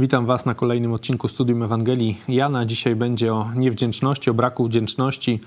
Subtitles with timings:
[0.00, 2.64] Witam Was na kolejnym odcinku Studium Ewangelii Jana.
[2.64, 5.40] Dzisiaj będzie o niewdzięczności, o braku wdzięczności,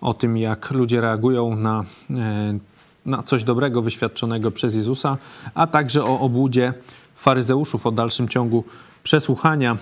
[0.00, 2.58] o tym, jak ludzie reagują na, e,
[3.06, 5.18] na coś dobrego wyświadczonego przez Jezusa,
[5.54, 6.72] a także o obłudzie
[7.14, 8.64] faryzeuszów, o dalszym ciągu
[9.02, 9.76] przesłuchania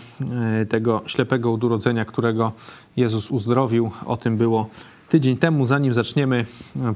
[0.60, 2.52] e, tego ślepego od urodzenia, którego
[2.96, 3.90] Jezus uzdrowił.
[4.06, 4.70] O tym było
[5.08, 5.66] tydzień temu.
[5.66, 6.46] Zanim zaczniemy,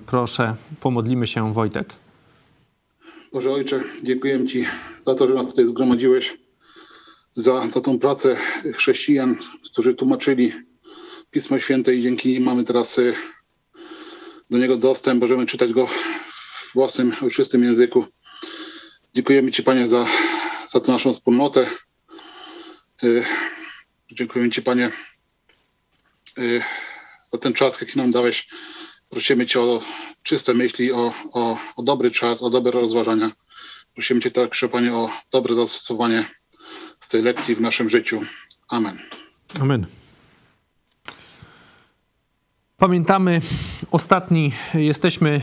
[0.07, 1.93] proszę, pomodlimy się Wojtek.
[3.33, 4.65] Boże Ojcze, dziękuję Ci
[5.07, 6.37] za to, że nas tutaj zgromadziłeś,
[7.41, 8.37] za, za tą pracę
[8.75, 10.53] chrześcijan, którzy tłumaczyli
[11.31, 13.15] Pismo Święte i dzięki nim mamy teraz y,
[14.51, 18.05] do niego dostęp, możemy czytać go w własnym, ojczystym języku.
[19.15, 20.07] Dziękujemy Ci, Panie, za,
[20.69, 21.67] za tę naszą wspólnotę.
[23.05, 23.25] Y,
[24.13, 24.91] dziękujemy Ci, Panie,
[26.39, 26.63] y,
[27.33, 28.49] za ten czas, jaki nam dałeś.
[29.09, 29.83] Prosimy Cię o
[30.23, 33.31] czyste myśli, o, o, o dobry czas, o dobre rozważania.
[33.95, 36.40] Prosimy Cię także, Panie, o dobre zastosowanie
[37.01, 38.21] z tej lekcji w naszym życiu.
[38.69, 38.99] Amen.
[39.61, 39.87] Amen.
[42.79, 43.41] Pamiętamy
[43.91, 45.41] ostatni, jesteśmy e,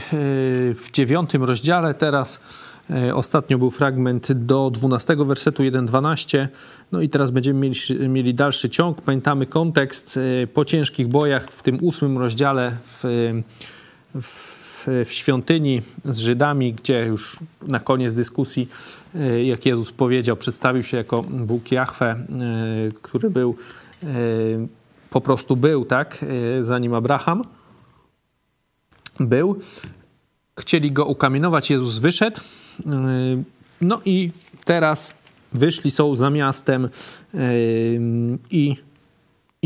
[0.73, 2.39] w dziewiątym rozdziale teraz.
[2.89, 6.47] E, ostatnio był fragment do 12 wersetu 1-12.
[6.91, 9.01] No i teraz będziemy mieli, mieli dalszy ciąg.
[9.01, 13.03] Pamiętamy kontekst e, po ciężkich bojach w tym ósmym rozdziale w,
[14.21, 14.56] w
[15.05, 18.69] w świątyni z Żydami, gdzie już na koniec dyskusji,
[19.45, 22.25] jak Jezus powiedział, przedstawił się jako Bóg Jahwe,
[23.01, 23.55] który był
[25.09, 26.25] po prostu był, tak,
[26.61, 27.43] zanim Abraham
[29.19, 29.59] był.
[30.59, 32.41] Chcieli go ukamienować, Jezus wyszedł.
[33.81, 34.31] No i
[34.65, 35.13] teraz
[35.53, 36.89] wyszli, są za miastem
[38.51, 38.75] i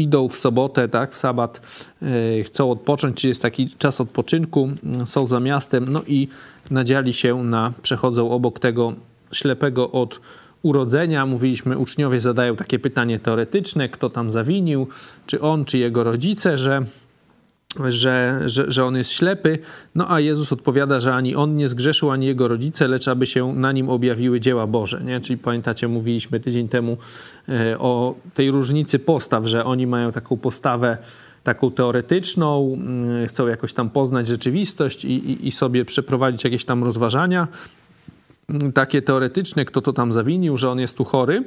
[0.02, 1.62] idą w sobotę, tak, w sabat,
[2.44, 4.70] chcą odpocząć, czy jest taki czas odpoczynku,
[5.06, 6.28] są za miastem, no i
[6.72, 8.94] nadziali się na, przechodzą obok tego
[9.32, 10.20] ślepego od
[10.62, 11.26] urodzenia.
[11.26, 14.88] Mówiliśmy, uczniowie zadają takie pytanie teoretyczne, kto tam zawinił,
[15.26, 16.86] czy on, czy jego rodzice, że,
[17.90, 19.60] że, że, że on jest ślepy.
[19.96, 23.54] No a Jezus odpowiada, że ani on nie zgrzeszył, ani jego rodzice, lecz aby się
[23.54, 25.02] na nim objawiły dzieła Boże.
[25.06, 25.22] Nie?
[25.22, 26.98] Czyli pamiętacie, mówiliśmy tydzień temu
[27.50, 30.98] e, o tej różnicy postaw, że oni mają taką postawę
[31.44, 36.84] taką teoretyczną, mm, chcą jakoś tam poznać rzeczywistość i, i, i sobie przeprowadzić jakieś tam
[36.84, 37.48] rozważania,
[38.74, 41.44] takie teoretyczne, kto to tam zawinił, że on jest tu chory.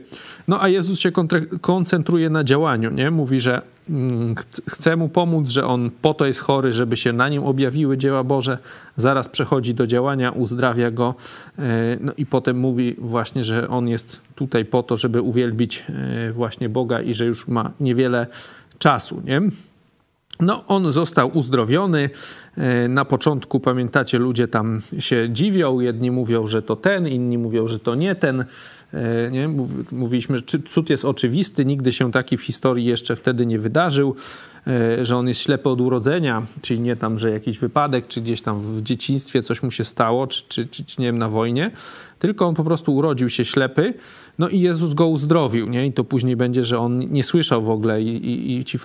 [0.49, 1.12] No a Jezus się
[1.60, 3.10] koncentruje na działaniu, nie?
[3.10, 4.34] Mówi, że mm,
[4.69, 8.25] chce mu pomóc, że on po to jest chory, żeby się na nim objawiły dzieła
[8.25, 8.59] Boże.
[8.97, 11.15] Zaraz przechodzi do działania, uzdrawia go.
[11.59, 16.32] E, no i potem mówi właśnie, że on jest tutaj po to, żeby uwielbić e,
[16.32, 18.26] właśnie Boga i że już ma niewiele
[18.78, 19.43] czasu, nie?
[20.41, 22.11] No, on został uzdrowiony.
[22.56, 25.81] E, na początku, pamiętacie, ludzie tam się dziwią.
[25.81, 28.44] Jedni mówią, że to ten, inni mówią, że to nie ten.
[28.94, 29.49] E, nie?
[29.93, 34.17] Mówiliśmy, że cud jest oczywisty, nigdy się taki w historii jeszcze wtedy nie wydarzył,
[34.67, 38.43] e, że on jest ślepy od urodzenia, czyli nie tam, że jakiś wypadek, czy gdzieś
[38.43, 41.71] tam w dzieciństwie coś mu się stało, czy, czy, czy, czy nie wiem, na wojnie,
[42.19, 43.94] tylko on po prostu urodził się ślepy,
[44.39, 45.87] no i Jezus go uzdrowił, nie?
[45.87, 48.78] I to później będzie, że on nie słyszał w ogóle i, i, i ci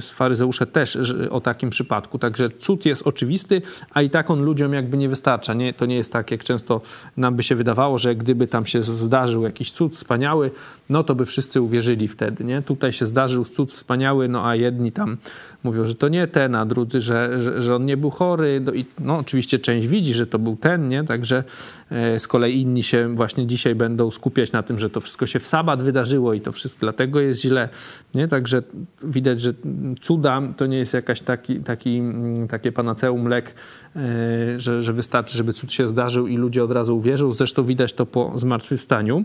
[0.00, 0.98] faryzeusze też
[1.30, 2.18] o takim przypadku.
[2.18, 5.54] Także cud jest oczywisty, a i tak on ludziom jakby nie wystarcza.
[5.54, 5.72] Nie?
[5.72, 6.80] To nie jest tak, jak często
[7.16, 10.50] nam by się wydawało, że gdyby tam się zdarzył jakiś cud wspaniały,
[10.90, 12.62] no to by wszyscy uwierzyli wtedy, nie?
[12.62, 15.16] Tutaj się zdarzył cud wspaniały, no a jedni tam
[15.64, 18.60] mówią, że to nie ten, a drudzy, że, że, że on nie był chory.
[18.64, 21.04] No, i, no oczywiście część widzi, że to był ten, nie?
[21.04, 21.44] Także
[21.90, 25.38] e, z kolei inni się właśnie dzisiaj będą skupiać na tym, że to wszystko się
[25.38, 27.68] w sabat wydarzyło i to wszystko dlatego jest źle,
[28.14, 28.28] nie?
[28.28, 28.62] Także
[29.02, 29.54] widać, że
[30.02, 33.54] cuda to nie jest jakaś taki, taki, mm, takie panaceum lek,
[33.96, 37.32] e, że, że wystarczy, żeby cud się zdarzył i ludzie od razu uwierzą.
[37.32, 39.24] Zresztą widać to po zmartwychwstaniu.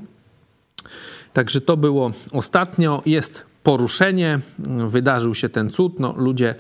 [1.34, 3.02] Także to było ostatnio.
[3.06, 4.40] Jest poruszenie,
[4.88, 6.00] wydarzył się ten cud.
[6.00, 6.56] No, ludzie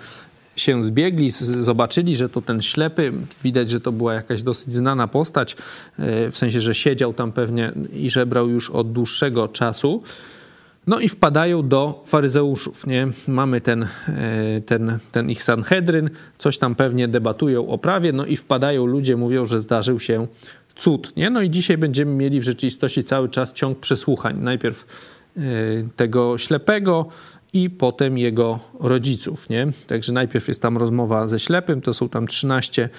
[0.61, 3.13] się zbiegli, zobaczyli, że to ten ślepy,
[3.43, 5.55] widać, że to była jakaś dosyć znana postać,
[5.99, 10.03] e, w sensie, że siedział tam pewnie i żebrał już od dłuższego czasu.
[10.87, 13.07] No i wpadają do faryzeuszów, nie?
[13.27, 13.87] Mamy ten, e,
[14.65, 19.45] ten, ten ich Sanhedryn, coś tam pewnie debatują o prawie, no i wpadają ludzie, mówią,
[19.45, 20.27] że zdarzył się
[20.75, 21.29] cud, nie?
[21.29, 24.39] No i dzisiaj będziemy mieli w rzeczywistości cały czas ciąg przesłuchań.
[24.39, 24.85] Najpierw
[25.37, 25.41] e,
[25.95, 27.05] tego ślepego
[27.53, 29.67] i potem jego rodziców, nie?
[29.87, 32.89] Także najpierw jest tam rozmowa ze ślepym, to są tam 13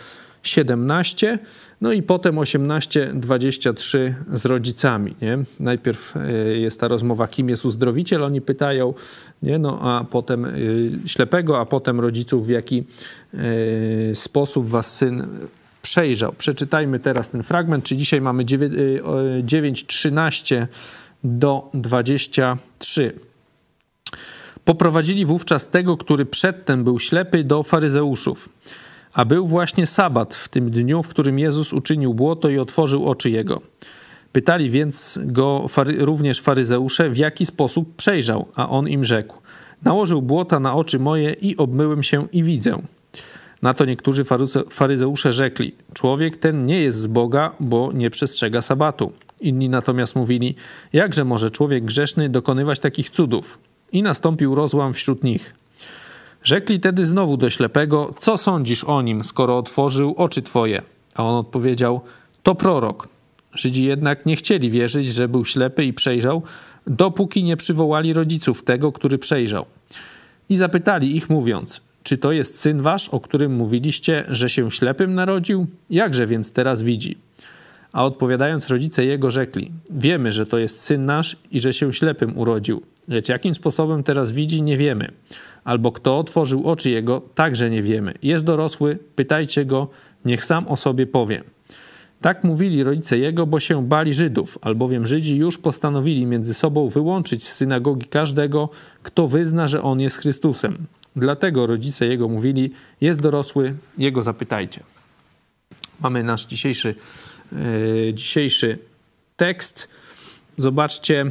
[0.43, 1.39] 17,
[1.81, 5.15] no i potem 18, 23 z rodzicami.
[5.23, 5.39] Nie?
[5.61, 8.95] Najpierw e, jest ta rozmowa, kim jest uzdrowiciel, oni pytają,
[9.43, 9.59] nie?
[9.59, 10.51] No, a potem e,
[11.07, 12.85] ślepego, a potem rodziców, w jaki
[13.35, 15.27] e, sposób was syn
[15.83, 16.33] przejrzał.
[16.33, 18.45] Przeczytajmy teraz ten fragment, czy dzisiaj mamy
[19.45, 20.69] 9, 13
[21.25, 23.13] do 23.
[24.65, 28.49] Poprowadzili wówczas tego, który przedtem był ślepy, do faryzeuszów.
[29.13, 33.31] A był właśnie sabat w tym dniu, w którym Jezus uczynił błoto i otworzył oczy
[33.31, 33.61] jego.
[34.33, 39.37] Pytali więc go fary, również faryzeusze, w jaki sposób przejrzał, a on im rzekł:
[39.83, 42.83] Nałożył błota na oczy moje i obmyłem się i widzę.
[43.63, 44.25] Na to niektórzy
[44.71, 49.13] faryzeusze rzekli: Człowiek ten nie jest z Boga, bo nie przestrzega sabatu.
[49.41, 50.55] Inni natomiast mówili:
[50.93, 53.59] Jakże może człowiek grzeszny dokonywać takich cudów?
[53.93, 55.55] I nastąpił rozłam wśród nich.
[56.43, 60.83] Rzekli tedy znowu do ślepego: Co sądzisz o nim, skoro otworzył oczy twoje?
[61.15, 62.01] A on odpowiedział:
[62.43, 63.09] To prorok.
[63.55, 66.43] Żydzi jednak nie chcieli wierzyć, że był ślepy i przejrzał,
[66.87, 69.67] dopóki nie przywołali rodziców tego, który przejrzał.
[70.49, 75.15] I zapytali ich, mówiąc: Czy to jest syn wasz, o którym mówiliście, że się ślepym
[75.15, 75.67] narodził?
[75.91, 77.19] Jakże więc teraz widzi?
[77.93, 82.39] A odpowiadając rodzice jego rzekli: Wiemy, że to jest syn nasz i że się ślepym
[82.39, 85.13] urodził, lecz jakim sposobem teraz widzi, nie wiemy.
[85.65, 88.15] Albo kto otworzył oczy jego, także nie wiemy.
[88.23, 89.89] Jest dorosły, pytajcie go,
[90.25, 91.43] niech sam o sobie powie.
[92.21, 97.45] Tak mówili rodzice jego, bo się bali Żydów, albowiem Żydzi już postanowili między sobą wyłączyć
[97.49, 98.69] z synagogi każdego,
[99.03, 100.79] kto wyzna, że on jest Chrystusem.
[101.17, 102.71] Dlatego rodzice jego mówili:
[103.01, 104.81] Jest dorosły, jego zapytajcie.
[106.01, 106.95] Mamy nasz dzisiejszy,
[108.13, 108.79] dzisiejszy
[109.37, 109.89] tekst.
[110.57, 111.25] Zobaczcie,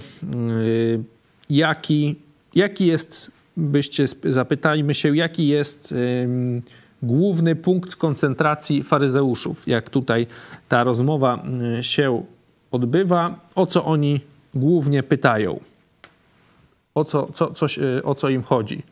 [0.63, 1.03] yy,
[1.49, 2.15] jaki,
[2.55, 5.91] jaki jest, byście zapytajmy się, jaki jest.
[5.91, 6.61] Yy,
[7.03, 9.67] główny punkt koncentracji faryzeuszów.
[9.67, 10.27] Jak tutaj
[10.67, 11.43] ta rozmowa
[11.81, 12.23] się
[12.71, 14.21] odbywa, o co oni
[14.53, 15.59] głównie pytają?
[16.95, 18.83] O co, co, coś, o co im chodzi?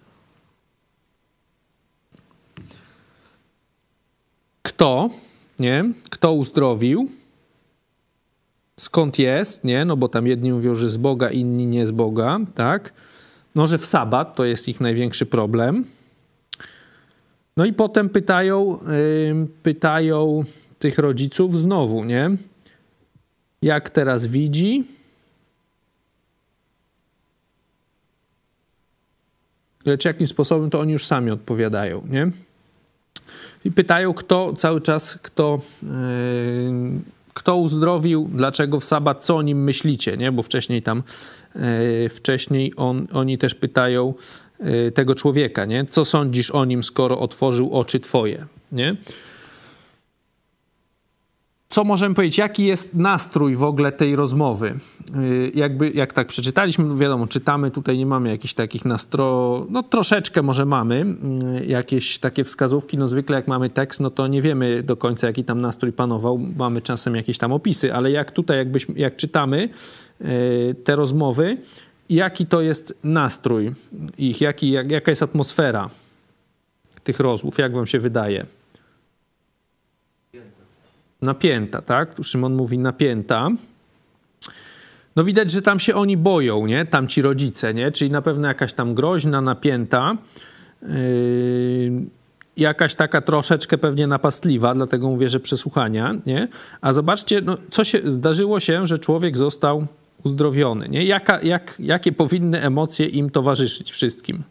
[4.62, 5.10] Kto,
[5.60, 5.92] nie?
[6.10, 7.10] Kto uzdrowił?
[8.80, 9.86] Skąd jest, nie?
[9.86, 12.94] No bo tam jedni mówią, że z Boga, inni nie z Boga, tak?
[13.56, 15.86] No, że w sabat to jest ich największy problem.
[17.58, 20.44] No i potem pytają, yy, pytają
[20.80, 22.30] tych rodziców znowu, nie?
[23.62, 24.84] Jak teraz widzi?
[29.86, 32.32] Lecz jakim sposobem to oni już sami odpowiadają, nie?
[33.66, 35.90] I pytają, kto cały czas, kto, yy,
[37.38, 40.32] kto uzdrowił, dlaczego w sabat, co o nim myślicie, nie?
[40.32, 41.04] Bo wcześniej tam,
[41.56, 41.62] yy,
[42.10, 44.14] wcześniej on, oni też pytają,
[44.66, 45.86] Y, tego człowieka, nie?
[45.86, 48.96] Co sądzisz o nim, skoro otworzył oczy twoje, nie?
[51.78, 52.38] Co możemy powiedzieć?
[52.38, 54.76] Jaki jest nastrój w ogóle tej rozmowy?
[55.16, 59.66] Y, jakby, jak tak przeczytaliśmy, no wiadomo, czytamy, tutaj nie mamy jakichś takich nastro...
[59.70, 61.06] No troszeczkę może mamy
[61.62, 65.28] y, jakieś takie wskazówki, no zwykle jak mamy tekst, no to nie wiemy do końca,
[65.28, 69.70] jaki tam nastrój panował, mamy czasem jakieś tam opisy, ale jak tutaj, jakbyśmy, jak czytamy
[70.84, 71.58] te rozmowy,
[72.10, 73.72] jaki to jest nastrój
[74.18, 75.90] ich, jaki, jak, jaka jest atmosfera
[77.04, 78.46] tych rozmów, jak wam się wydaje?
[81.22, 82.14] Napięta, tak?
[82.14, 83.50] Tu Szymon mówi napięta.
[85.16, 86.86] No widać, że tam się oni boją, nie?
[86.86, 87.92] Tam ci rodzice, nie?
[87.92, 90.18] Czyli na pewno jakaś tam groźna, napięta.
[90.82, 90.88] Yy,
[92.58, 96.48] jakaś taka troszeczkę pewnie napastliwa, dlatego mówię, że przesłuchania, nie?
[96.82, 99.88] A zobaczcie, no, co się zdarzyło się, że człowiek został
[100.24, 100.90] uzdrowiony.
[100.90, 101.06] Nie?
[101.06, 104.44] Jaka, jak, jakie powinny emocje im towarzyszyć wszystkim?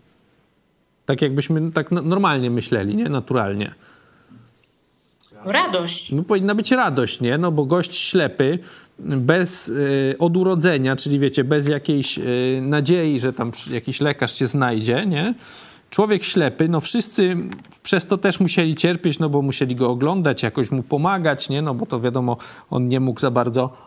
[1.06, 3.08] Tak jakbyśmy tak normalnie myśleli, nie?
[3.08, 3.74] Naturalnie.
[5.46, 6.12] Radość.
[6.12, 7.38] No, powinna być radość, nie?
[7.38, 8.58] No bo gość ślepy,
[8.98, 14.46] bez y, od urodzenia, czyli wiecie, bez jakiejś y, nadziei, że tam jakiś lekarz się
[14.46, 15.34] znajdzie, nie?
[15.90, 17.36] Człowiek ślepy, no wszyscy
[17.82, 21.62] przez to też musieli cierpieć, no bo musieli go oglądać, jakoś mu pomagać, nie?
[21.62, 22.36] No bo to wiadomo,
[22.70, 23.86] on nie mógł za bardzo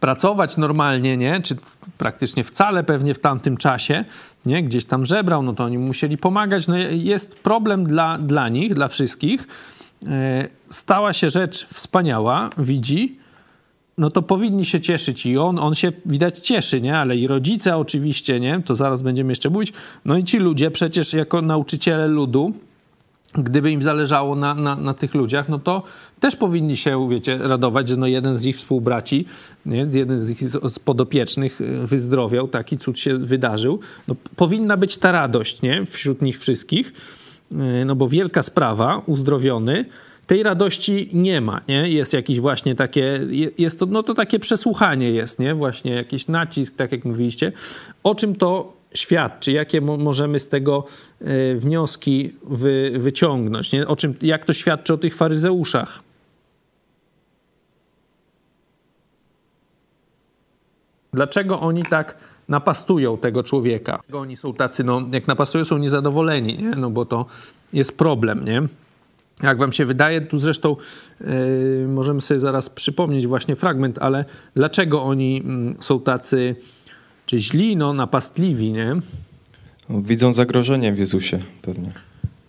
[0.00, 1.40] pracować normalnie, nie?
[1.42, 1.56] Czy
[1.98, 4.04] praktycznie wcale pewnie w tamtym czasie,
[4.46, 4.62] nie?
[4.62, 6.68] Gdzieś tam żebrał, no to oni musieli pomagać.
[6.68, 9.46] No jest problem dla, dla nich, dla wszystkich.
[10.08, 13.18] E, stała się rzecz wspaniała, widzi,
[13.98, 16.98] no to powinni się cieszyć i on, on się widać cieszy, nie?
[16.98, 18.62] Ale i rodzice oczywiście, nie?
[18.64, 19.72] To zaraz będziemy jeszcze mówić.
[20.04, 22.52] No i ci ludzie przecież jako nauczyciele ludu,
[23.34, 25.82] gdyby im zależało na, na, na, tych ludziach, no to
[26.20, 29.26] też powinni się, wiecie, radować, że no jeden z ich współbraci,
[29.66, 33.80] nie, jeden z ich z podopiecznych y, wyzdrowiał, taki cud się wydarzył.
[34.08, 36.92] No, powinna być ta radość, nie, wśród nich wszystkich,
[37.86, 39.84] no bo wielka sprawa, uzdrowiony,
[40.26, 41.90] tej radości nie ma, nie?
[41.90, 43.20] Jest jakiś właśnie takie,
[43.58, 45.54] jest to, no to takie przesłuchanie jest, nie?
[45.54, 47.52] Właśnie jakiś nacisk, tak jak mówiliście.
[48.02, 50.84] O czym to świadczy, jakie możemy z tego
[51.20, 53.88] e, wnioski wy, wyciągnąć, nie?
[53.88, 56.02] O czym, jak to świadczy o tych faryzeuszach.
[61.12, 62.16] Dlaczego oni tak
[62.48, 64.00] napastują tego człowieka?
[64.12, 66.70] Oni są tacy, no jak napastują, są niezadowoleni, nie?
[66.70, 67.26] No bo to
[67.72, 68.62] jest problem, nie?
[69.42, 70.76] Jak wam się wydaje, tu zresztą
[71.20, 74.24] yy, możemy sobie zaraz przypomnieć właśnie fragment, ale
[74.54, 76.56] dlaczego oni yy, są tacy,
[77.26, 78.96] czy źli, no napastliwi, nie?
[79.90, 81.90] Widzą zagrożenie w Jezusie pewnie.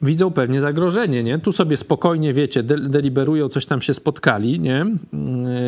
[0.01, 1.39] Widzą pewnie zagrożenie, nie?
[1.39, 4.85] Tu sobie spokojnie, wiecie, de deliberują, coś tam się spotkali, nie?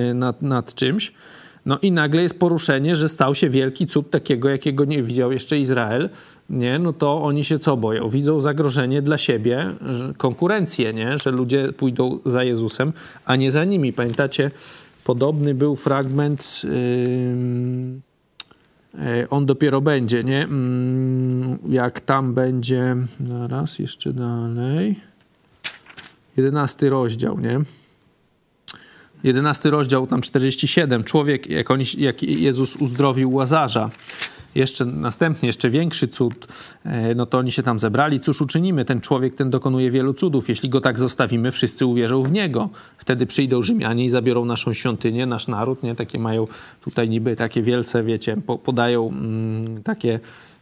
[0.07, 1.13] Yy, nad, nad czymś.
[1.69, 5.59] No i nagle jest poruszenie, że stał się wielki cud takiego, jakiego nie widział jeszcze
[5.59, 6.09] Izrael,
[6.49, 6.79] nie?
[6.79, 8.09] No to oni się co boją?
[8.09, 9.65] Widzą zagrożenie dla siebie,
[10.17, 11.17] konkurencję, nie?
[11.17, 12.93] Że ludzie pójdą za Jezusem,
[13.25, 13.93] a nie za nimi.
[13.93, 14.51] Pamiętacie,
[15.03, 16.61] podobny był fragment...
[16.63, 18.01] Yy
[19.29, 20.47] on dopiero będzie, nie?
[21.69, 22.95] Jak tam będzie,
[23.27, 24.99] zaraz, jeszcze dalej.
[26.38, 27.61] Jedenasty rozdział, nie?
[29.23, 31.03] 11 rozdział, tam 47.
[31.03, 33.89] Człowiek, jak, oni, jak Jezus uzdrowił Łazarza,
[34.55, 36.47] jeszcze następnie, jeszcze większy cud,
[36.85, 38.19] e, no to oni się tam zebrali.
[38.19, 38.85] Cóż uczynimy?
[38.85, 40.49] Ten człowiek ten dokonuje wielu cudów.
[40.49, 42.69] Jeśli go tak zostawimy, wszyscy uwierzą w niego.
[42.97, 45.95] Wtedy przyjdą Rzymianie i zabiorą naszą świątynię, nasz naród, nie?
[45.95, 46.47] Takie mają
[46.81, 50.19] tutaj niby takie wielce, wiecie, podają mm, takie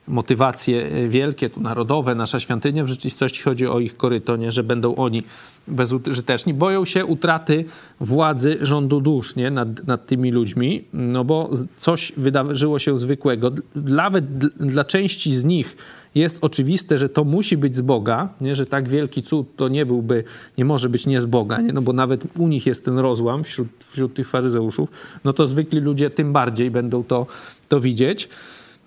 [0.08, 4.52] motywacje e, wielkie, tu narodowe, nasza świątynia, w rzeczywistości chodzi o ich koryto, nie?
[4.52, 5.24] że będą oni
[5.68, 6.54] bezużyteczni.
[6.54, 7.66] Boją się utraty
[8.00, 9.52] władzy rządu dusz nie?
[9.52, 13.52] Nad, nad tymi ludźmi, no bo coś wydarzyło się zwykłego.
[13.76, 15.78] Nawet dla części z nich
[16.16, 18.56] jest oczywiste, że to musi być z Boga, nie?
[18.56, 20.24] że tak wielki cud to nie byłby,
[20.58, 21.74] nie może być nie z Boga, nie?
[21.74, 24.90] no bo nawet u nich jest ten rozłam wśród, wśród tych faryzeuszów,
[25.24, 27.28] no to zwykli ludzie tym bardziej będą to,
[27.70, 28.30] to widzieć.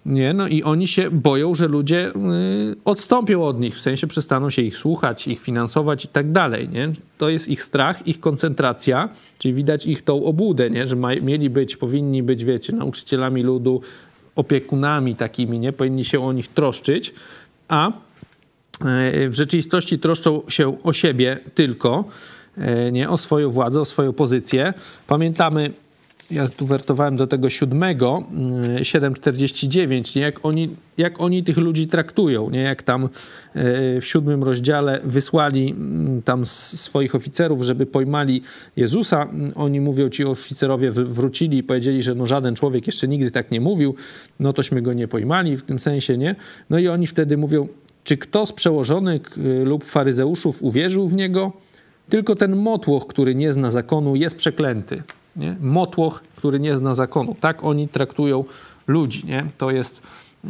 [0.07, 0.35] Nie?
[0.35, 2.13] No i oni się boją, że ludzie y,
[2.85, 6.69] odstąpią od nich, w sensie przestaną się ich słuchać, ich finansować i tak dalej.
[6.69, 6.93] Nie?
[7.19, 10.87] To jest ich strach, ich koncentracja, czyli widać ich tą obłudę, nie?
[10.87, 13.81] że mieli być, powinni być, wiecie, nauczycielami ludu,
[14.37, 15.73] opiekunami takimi, nie?
[15.73, 17.15] powinni się o nich troszczyć,
[17.69, 17.93] a y,
[19.29, 22.05] w rzeczywistości troszczą się o siebie tylko,
[22.59, 23.11] y, nie?
[23.11, 24.75] o swoją władzę, o swoją pozycję.
[25.07, 25.71] Pamiętamy
[26.31, 28.23] ja tu wertowałem do tego siódmego,
[28.81, 30.23] 7,49, mm, nie?
[30.23, 32.61] Jak, oni, jak oni tych ludzi traktują, nie?
[32.61, 33.09] Jak tam e,
[34.01, 38.43] w siódmym rozdziale wysłali mm, tam swoich oficerów, żeby pojmali
[38.77, 39.23] Jezusa.
[39.23, 43.51] Mm, oni mówią, ci oficerowie wrócili i powiedzieli, że no żaden człowiek jeszcze nigdy tak
[43.51, 43.95] nie mówił,
[44.41, 46.37] no tośmy go nie pojmali w tym sensie, nie?
[46.71, 47.69] No i oni wtedy mówią,
[48.05, 51.53] czy kto z przełożonych y, lub faryzeuszów uwierzył w niego?
[52.09, 55.03] Tylko ten motłoch, który nie zna zakonu, jest przeklęty.
[55.37, 55.57] Nie?
[55.61, 57.37] Motłoch, który nie zna zakonu.
[57.41, 58.45] Tak oni traktują
[58.87, 59.27] ludzi.
[59.27, 59.47] Nie?
[59.59, 60.01] To jest,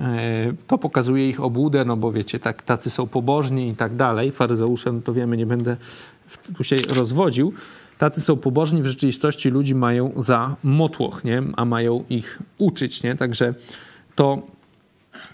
[0.01, 4.33] e, to pokazuje ich obłudę, no bo wiecie, tak, tacy są pobożni i tak dalej.
[4.33, 5.77] Faryzeusze, no to wiemy, nie będę
[6.57, 7.53] tu się rozwodził.
[7.99, 11.43] Tacy są pobożni, w rzeczywistości ludzi mają za motłoch, nie?
[11.57, 13.03] a mają ich uczyć.
[13.03, 13.17] Nie?
[13.17, 13.55] Także
[14.15, 14.43] to,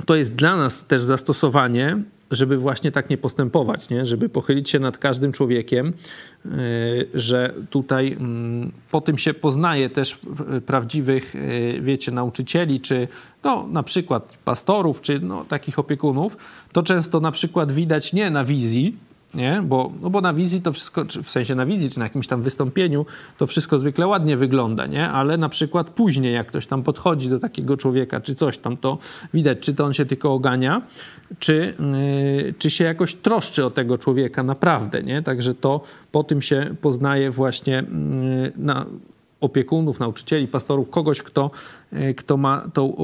[0.07, 4.07] to jest dla nas też zastosowanie żeby właśnie tak nie postępować, nie?
[4.07, 5.93] żeby pochylić się nad każdym człowiekiem,
[6.45, 6.51] e,
[7.15, 10.19] że tutaj mm, po tym się poznaje też
[10.67, 13.09] prawdziwych, e, wiecie, nauczycieli, czy
[13.45, 16.37] no, na przykład pastorów, czy no, takich opiekunów,
[16.73, 18.97] to często na przykład widać nie na wizji,
[19.35, 19.63] nie?
[19.65, 22.43] Bo, no bo na wizji to wszystko, w sensie na wizji, czy na jakimś tam
[22.43, 23.07] wystąpieniu,
[23.39, 25.09] to wszystko zwykle ładnie wygląda, nie?
[25.09, 28.99] Ale na przykład później, jak ktoś tam podchodzi do takiego człowieka, czy coś tam, to
[29.35, 30.83] widać, czy to on się tylko ogania,
[31.39, 31.75] czy,
[32.45, 35.23] yy, czy się jakoś troszczy o tego człowieka naprawdę, nie?
[35.23, 35.81] Także to
[36.13, 37.85] po tym się poznaje właśnie
[38.43, 38.87] yy, na
[39.41, 41.51] opiekunów, nauczycieli, pastorów, kogoś, kto,
[41.93, 42.97] yy, kto ma tą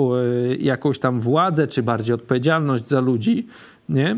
[0.48, 3.46] yy, jakąś tam władzę, czy bardziej odpowiedzialność za ludzi,
[3.88, 4.16] nie?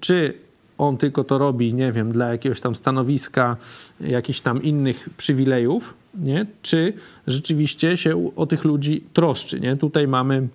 [0.00, 0.43] Czy
[0.78, 3.56] on tylko to robi, nie wiem, dla jakiegoś tam stanowiska,
[4.00, 6.46] jakichś tam innych przywilejów, nie?
[6.62, 6.92] czy
[7.26, 9.60] rzeczywiście się o tych ludzi troszczy.
[9.60, 9.76] Nie?
[9.76, 10.48] Tutaj mamy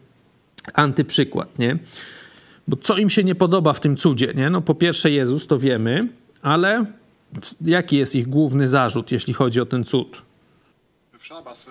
[0.73, 1.59] antyprzykład.
[1.59, 1.77] Nie?
[2.67, 4.33] Bo co im się nie podoba w tym cudzie?
[4.35, 4.49] Nie?
[4.49, 6.07] No po pierwsze Jezus, to wiemy,
[6.41, 6.85] ale
[7.61, 10.21] jaki jest ich główny zarzut, jeśli chodzi o ten cud?
[11.19, 11.69] W szabas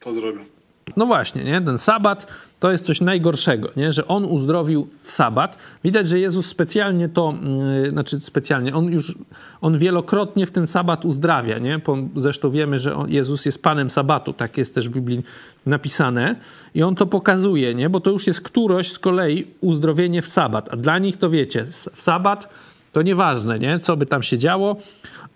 [0.00, 0.57] to zrobią.
[0.96, 1.60] No właśnie, nie?
[1.60, 2.26] ten sabat
[2.60, 3.92] to jest coś najgorszego, nie?
[3.92, 5.56] że on uzdrowił w sabat.
[5.84, 7.34] Widać, że Jezus specjalnie to,
[7.82, 9.14] yy, znaczy specjalnie, on już,
[9.60, 11.58] on wielokrotnie w ten sabat uzdrawia.
[11.58, 11.78] Nie?
[11.78, 15.22] Po, zresztą wiemy, że on, Jezus jest Panem sabatu, tak jest też w Biblii
[15.66, 16.36] napisane.
[16.74, 17.90] I on to pokazuje, nie?
[17.90, 20.68] bo to już jest któroś z kolei uzdrowienie w sabat.
[20.72, 21.64] A dla nich to wiecie,
[21.94, 22.48] w sabat
[22.92, 23.78] to nieważne, nie?
[23.78, 24.76] co by tam się działo.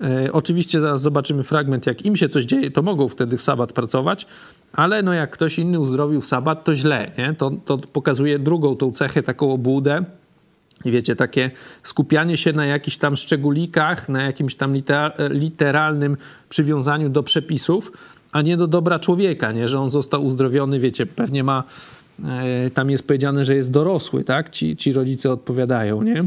[0.01, 3.73] E, oczywiście zaraz zobaczymy fragment, jak im się coś dzieje, to mogą wtedy w sabat
[3.73, 4.27] pracować,
[4.73, 7.11] ale no jak ktoś inny uzdrowił w sabat, to źle.
[7.19, 7.35] Nie?
[7.35, 10.05] To, to pokazuje drugą tą cechę, taką obłudę.
[10.85, 11.51] Wiecie, takie
[11.83, 14.75] skupianie się na jakichś tam szczególikach, na jakimś tam
[15.31, 16.17] literalnym
[16.49, 17.93] przywiązaniu do przepisów,
[18.33, 19.69] a nie do dobra człowieka, nie?
[19.69, 21.65] że on został uzdrowiony, wiecie, pewnie ma,
[22.25, 24.51] e, tam jest powiedziane, że jest dorosły, tak?
[24.51, 26.25] Ci, ci rodzice odpowiadają, nie?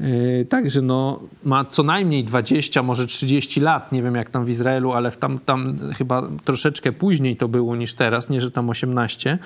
[0.00, 4.48] E, także no, ma co najmniej 20, może 30 lat, nie wiem jak tam w
[4.48, 9.38] Izraelu, ale tam, tam chyba troszeczkę później to było niż teraz, nie że tam 18.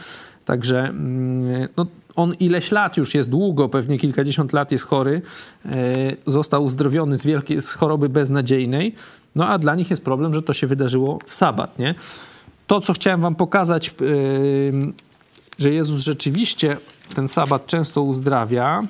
[0.44, 1.86] Także mm, no,
[2.16, 5.22] on ileś lat już jest długo, pewnie kilkadziesiąt lat jest chory,
[5.66, 5.70] e,
[6.26, 8.94] został uzdrowiony z, wielkiej, z choroby beznadziejnej,
[9.34, 11.94] no a dla nich jest problem, że to się wydarzyło w sabat, nie?
[12.66, 13.94] To, co chciałem wam pokazać,
[15.58, 16.76] że Jezus rzeczywiście
[17.14, 18.82] ten sabat często uzdrawia,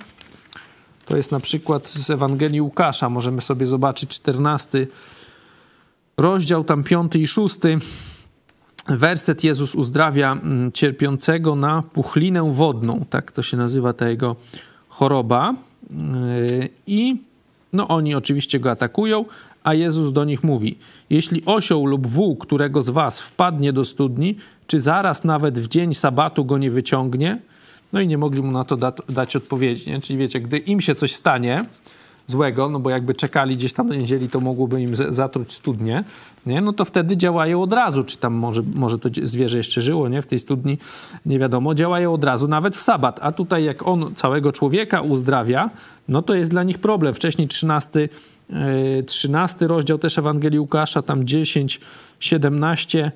[1.08, 3.08] to jest na przykład z Ewangelii Łukasza.
[3.08, 4.86] Możemy sobie zobaczyć 14
[6.16, 7.56] rozdział, tam 5 i 6
[8.88, 9.44] werset.
[9.44, 13.04] Jezus uzdrawia mm, cierpiącego na puchlinę wodną.
[13.10, 14.36] Tak to się nazywa ta jego
[14.88, 15.54] choroba.
[15.92, 17.16] Yy, I
[17.72, 19.24] no oni oczywiście go atakują,
[19.64, 20.78] a Jezus do nich mówi:
[21.10, 24.36] Jeśli osioł lub wół którego z was wpadnie do studni,
[24.66, 27.38] czy zaraz nawet w dzień sabatu go nie wyciągnie?
[27.92, 29.90] No i nie mogli mu na to da dać odpowiedzi.
[29.90, 30.00] Nie?
[30.00, 31.64] Czyli wiecie, gdy im się coś stanie
[32.26, 36.04] złego, no bo jakby czekali gdzieś tam na niedzieli, to mogłoby im zatruć studnie,
[36.47, 36.61] nie?
[36.61, 38.04] no to wtedy działają od razu.
[38.04, 40.23] Czy tam może, może to zwierzę jeszcze żyło nie?
[40.23, 40.78] w tej studni,
[41.26, 41.75] nie wiadomo.
[41.75, 43.21] Działają od razu, nawet w sabat.
[43.23, 45.71] A tutaj jak on całego człowieka uzdrawia,
[46.09, 47.14] no to jest dla nich problem.
[47.14, 48.09] Wcześniej 13
[49.07, 51.80] 13 e, rozdział też Ewangelii Łukasza, tam 10,
[52.21, 53.12] 17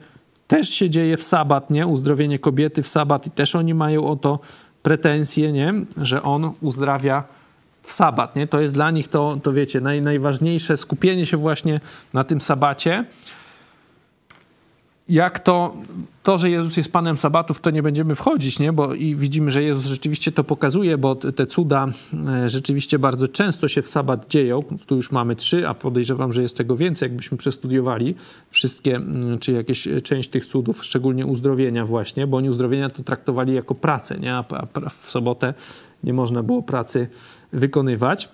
[0.47, 1.87] też się dzieje w sabat, nie?
[1.87, 4.41] Uzdrowienie kobiety w sabat i też oni mają o to
[4.83, 5.75] pretensje, nie?
[5.97, 7.25] Że on uzdrawia
[7.83, 8.47] w sabat, nie?
[8.47, 11.81] To jest dla nich to, to wiecie, naj, najważniejsze skupienie się właśnie
[12.13, 13.05] na tym sabacie
[15.09, 15.77] jak to,
[16.23, 18.73] to, że Jezus jest Panem Sabatów, to nie będziemy wchodzić, nie?
[18.73, 21.87] Bo i widzimy, że Jezus rzeczywiście to pokazuje, bo te cuda
[22.29, 24.61] e, rzeczywiście bardzo często się w Sabat dzieją.
[24.87, 28.15] Tu już mamy trzy, a podejrzewam, że jest tego więcej, jakbyśmy przestudiowali
[28.51, 29.01] wszystkie,
[29.41, 33.75] czy jakieś e, część tych cudów, szczególnie uzdrowienia właśnie, bo oni uzdrowienia to traktowali jako
[33.75, 34.35] pracę, nie?
[34.35, 34.45] A
[34.91, 35.55] w sobotę
[36.05, 37.09] nie można było pracy
[37.53, 38.29] wykonywać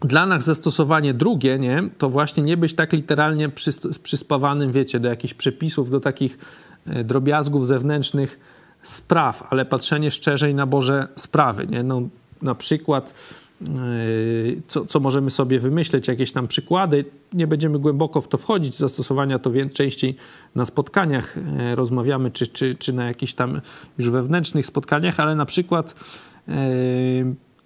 [0.00, 3.48] dla nas zastosowanie drugie, nie, to właśnie nie być tak literalnie
[4.02, 6.38] przyspawanym, wiecie, do jakichś przepisów, do takich
[6.86, 8.40] e, drobiazgów zewnętrznych
[8.82, 11.66] spraw, ale patrzenie szczerzej na Boże sprawy.
[11.66, 11.82] Nie?
[11.82, 12.02] No,
[12.42, 13.14] na przykład,
[13.62, 13.66] e,
[14.68, 17.04] co, co możemy sobie wymyśleć, jakieś tam przykłady.
[17.32, 20.16] Nie będziemy głęboko w to wchodzić, zastosowania to więc częściej
[20.54, 23.60] na spotkaniach e, rozmawiamy, czy, czy, czy na jakichś tam
[23.98, 25.94] już wewnętrznych spotkaniach, ale na przykład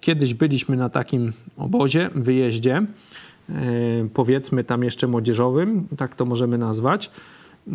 [0.01, 2.85] Kiedyś byliśmy na takim obozie, wyjeździe, e,
[4.13, 7.11] powiedzmy tam jeszcze młodzieżowym, tak to możemy nazwać,
[7.67, 7.71] e,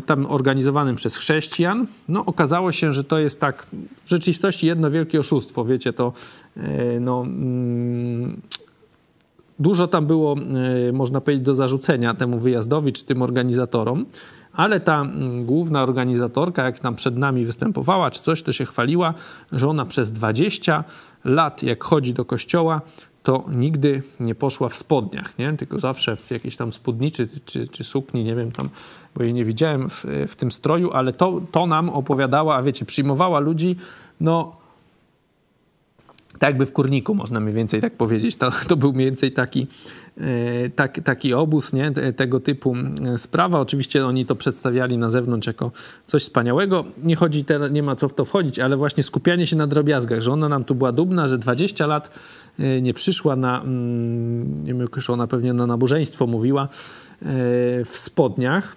[0.00, 1.86] tam organizowanym przez chrześcijan.
[2.08, 3.66] No okazało się, że to jest tak
[4.04, 6.12] w rzeczywistości jedno wielkie oszustwo, wiecie, to
[6.56, 8.40] e, no mm,
[9.58, 10.36] dużo tam było,
[10.92, 14.06] można powiedzieć, do zarzucenia temu wyjazdowi czy tym organizatorom,
[14.52, 19.14] ale ta mm, główna organizatorka, jak tam przed nami występowała, czy coś, to się chwaliła,
[19.52, 20.84] że ona przez 20
[21.24, 22.80] lat, jak chodzi do kościoła,
[23.22, 25.52] to nigdy nie poszła w spodniach, nie?
[25.52, 28.68] tylko zawsze w jakiejś tam spódnicy czy, czy sukni, nie wiem tam,
[29.14, 32.84] bo jej nie widziałem w, w tym stroju, ale to, to nam opowiadała, a wiecie,
[32.84, 33.76] przyjmowała ludzi,
[34.20, 34.59] no
[36.40, 38.36] tak jakby w kurniku, można mniej więcej tak powiedzieć.
[38.36, 39.66] To, to był mniej więcej taki,
[40.20, 41.92] e, tak, taki obóz, nie?
[42.16, 42.76] tego typu
[43.06, 43.60] e, sprawa.
[43.60, 45.72] Oczywiście oni to przedstawiali na zewnątrz jako
[46.06, 46.84] coś wspaniałego.
[47.02, 50.20] Nie chodzi teraz, nie ma co w to wchodzić, ale właśnie skupianie się na drobiazgach,
[50.20, 52.10] że ona nam tu była dumna, że 20 lat
[52.58, 56.68] e, nie przyszła na, mm, nie wiem, ona pewnie na nabożeństwo mówiła,
[57.84, 58.76] w spodniach,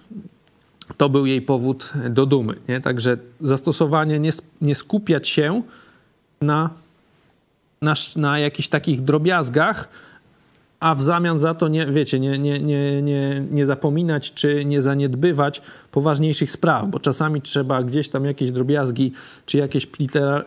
[0.97, 2.53] to był jej powód do dumy.
[2.67, 2.81] Nie?
[2.81, 4.29] Także zastosowanie, nie,
[4.61, 5.61] nie skupiać się
[6.41, 6.69] na
[7.83, 9.89] na, na jakichś takich drobiazgach,
[10.83, 14.81] a w zamian za to, nie, wiecie, nie, nie, nie, nie, nie zapominać czy nie
[14.81, 19.11] zaniedbywać poważniejszych spraw, bo czasami trzeba gdzieś tam jakieś drobiazgi,
[19.45, 19.87] czy jakieś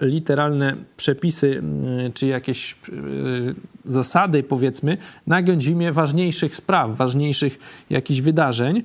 [0.01, 4.97] literalne przepisy, mm, czy jakieś yy, zasady, powiedzmy,
[5.27, 7.59] nagiąć w imię ważniejszych spraw, ważniejszych
[7.91, 8.83] jakichś wydarzeń.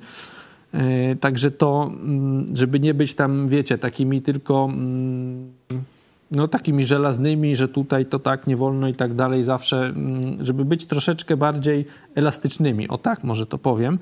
[0.74, 0.80] Yy,
[1.16, 1.92] także to,
[2.48, 5.61] yy, żeby nie być tam, wiecie, takimi tylko mm,
[6.32, 10.66] no, takimi żelaznymi, że tutaj to tak nie wolno i tak dalej, zawsze, mm, żeby
[10.66, 12.90] być troszeczkę bardziej elastycznymi.
[12.90, 14.00] O tak, może to powiem.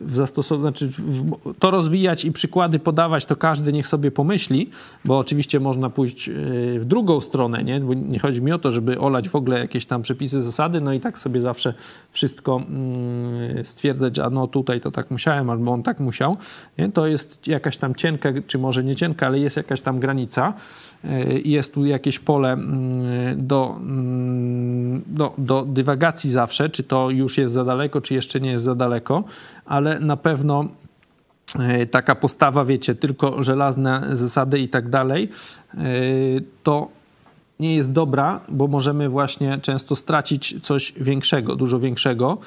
[0.00, 4.70] W zastosow- znaczy w, to rozwijać i przykłady podawać, to każdy niech sobie pomyśli,
[5.04, 6.32] bo oczywiście można pójść e,
[6.78, 7.80] w drugą stronę, nie?
[7.80, 10.92] Bo nie chodzi mi o to, żeby olać w ogóle jakieś tam przepisy, zasady, no
[10.92, 11.74] i tak sobie zawsze
[12.10, 16.36] wszystko mm, stwierdzać, a no tutaj to tak musiałem, albo on tak musiał.
[16.78, 16.88] Nie?
[16.88, 20.54] To jest jakaś tam cienka, czy może nie cienka, ale jest jakaś tam granica.
[21.04, 27.38] E, jest tu jakieś pole mm, do, mm, do, do dywagacji zawsze, czy to już
[27.38, 29.24] jest za daleko, czy jeszcze nie jest za daleko,
[29.70, 30.68] ale na pewno
[31.90, 35.28] taka postawa, wiecie, tylko żelazne zasady i tak dalej,
[36.62, 36.88] to
[37.60, 42.38] nie jest dobra, bo możemy właśnie często stracić coś większego, dużo większego,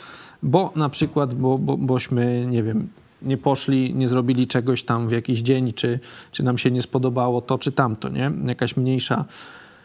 [0.43, 2.87] bo na przykład, bo, bo, bośmy, nie wiem,
[3.21, 5.99] nie poszli, nie zrobili czegoś tam w jakiś dzień, czy,
[6.31, 8.31] czy nam się nie spodobało to czy tamto, nie?
[8.45, 9.25] Jakaś mniejsza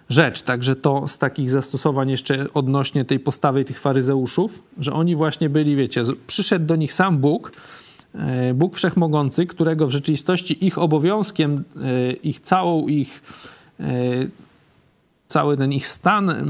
[0.09, 0.43] rzecz.
[0.43, 5.77] Także to z takich zastosowań jeszcze odnośnie tej postawy tych faryzeuszów, że oni właśnie byli,
[5.77, 7.53] wiecie, przyszedł do nich sam Bóg,
[8.15, 13.23] e, Bóg Wszechmogący, którego w rzeczywistości ich obowiązkiem, e, ich całą ich
[13.81, 13.85] e,
[15.29, 16.49] cały ten ich stan,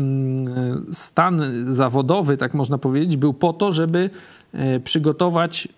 [0.93, 4.11] stan zawodowy, tak można powiedzieć, był po to, żeby
[4.85, 5.69] przygotować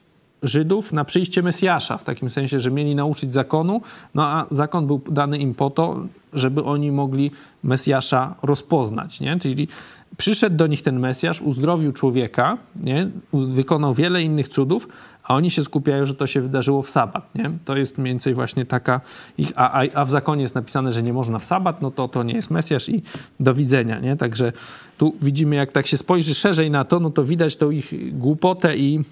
[0.43, 3.81] Żydów na przyjście Mesjasza, w takim sensie, że mieli nauczyć zakonu,
[4.15, 6.01] no a zakon był dany im po to,
[6.33, 7.31] żeby oni mogli
[7.63, 9.39] Mesjasza rozpoznać, nie?
[9.39, 9.69] Czyli
[10.17, 13.11] przyszedł do nich ten Mesjasz, uzdrowił człowieka, nie?
[13.33, 14.89] wykonał wiele innych cudów,
[15.25, 17.51] a oni się skupiają, że to się wydarzyło w sabat, nie?
[17.65, 19.01] To jest mniej więcej właśnie taka
[19.39, 22.23] ich, a, a, w zakonie jest napisane, że nie można w sabat, no to to
[22.23, 23.03] nie jest Mesjasz i
[23.41, 24.17] do widzenia, nie?
[24.17, 24.53] Także
[24.99, 28.77] tu widzimy, jak tak się spojrzy szerzej na to, no to widać tą ich głupotę
[28.77, 29.05] i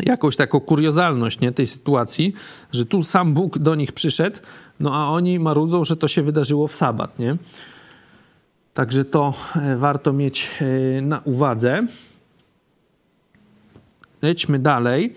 [0.00, 2.34] jakąś taką kuriozalność nie, tej sytuacji,
[2.72, 4.36] że tu sam Bóg do nich przyszedł,
[4.80, 7.18] no a oni marudzą, że to się wydarzyło w sabat.
[7.18, 7.36] Nie?
[8.74, 11.86] Także to e, warto mieć e, na uwadze.
[14.22, 15.14] Lećmy dalej.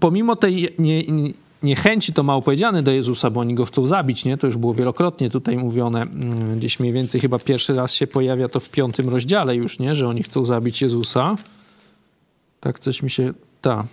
[0.00, 1.32] Pomimo tej nie, nie,
[1.62, 4.38] niechęci, to mało powiedziane do Jezusa, bo oni go chcą zabić, nie?
[4.38, 6.02] To już było wielokrotnie tutaj mówione.
[6.02, 9.94] Mm, gdzieś mniej więcej chyba pierwszy raz się pojawia to w piątym rozdziale już, nie?
[9.94, 11.36] Że oni chcą zabić Jezusa.
[12.60, 13.32] Tak coś mi się...
[13.60, 13.84] Ta.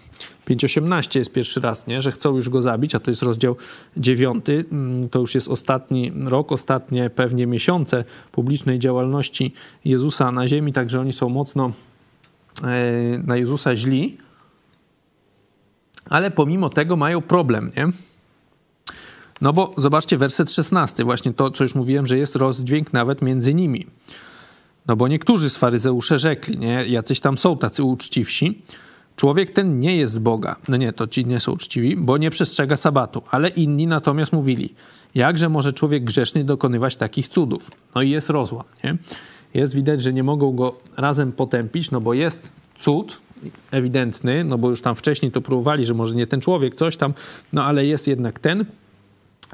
[0.48, 2.02] 5.18 jest pierwszy raz, nie?
[2.02, 3.56] że chcą już go zabić, a to jest rozdział
[3.98, 4.46] 9.
[4.50, 9.54] Mm, to już jest ostatni rok, ostatnie pewnie miesiące publicznej działalności
[9.86, 11.72] Jezusa na ziemi, także oni są mocno
[12.64, 12.68] e,
[13.24, 14.18] na Jezusa źli.
[16.10, 17.88] Ale pomimo tego mają problem, nie?
[19.42, 23.54] No bo zobaczcie werset 16, właśnie to, co już mówiłem, że jest rozdźwięk nawet między
[23.54, 23.88] nimi.
[24.88, 26.86] No bo niektórzy z faryzeusze rzekli, nie?
[26.88, 28.62] Jacyś tam są tacy uczciwsi.
[29.16, 30.56] Człowiek ten nie jest z Boga.
[30.68, 33.22] No nie, to ci nie są uczciwi, bo nie przestrzega sabatu.
[33.32, 34.74] Ale inni natomiast mówili,
[35.16, 37.72] jakże może człowiek grzeszny dokonywać takich cudów?
[37.96, 38.98] No i jest rozłam, nie?
[39.54, 43.18] Jest widać, że nie mogą go razem potępić, no bo jest cud
[43.72, 47.14] ewidentny, no bo już tam wcześniej to próbowali, że może nie ten człowiek, coś tam,
[47.54, 48.66] no ale jest jednak ten.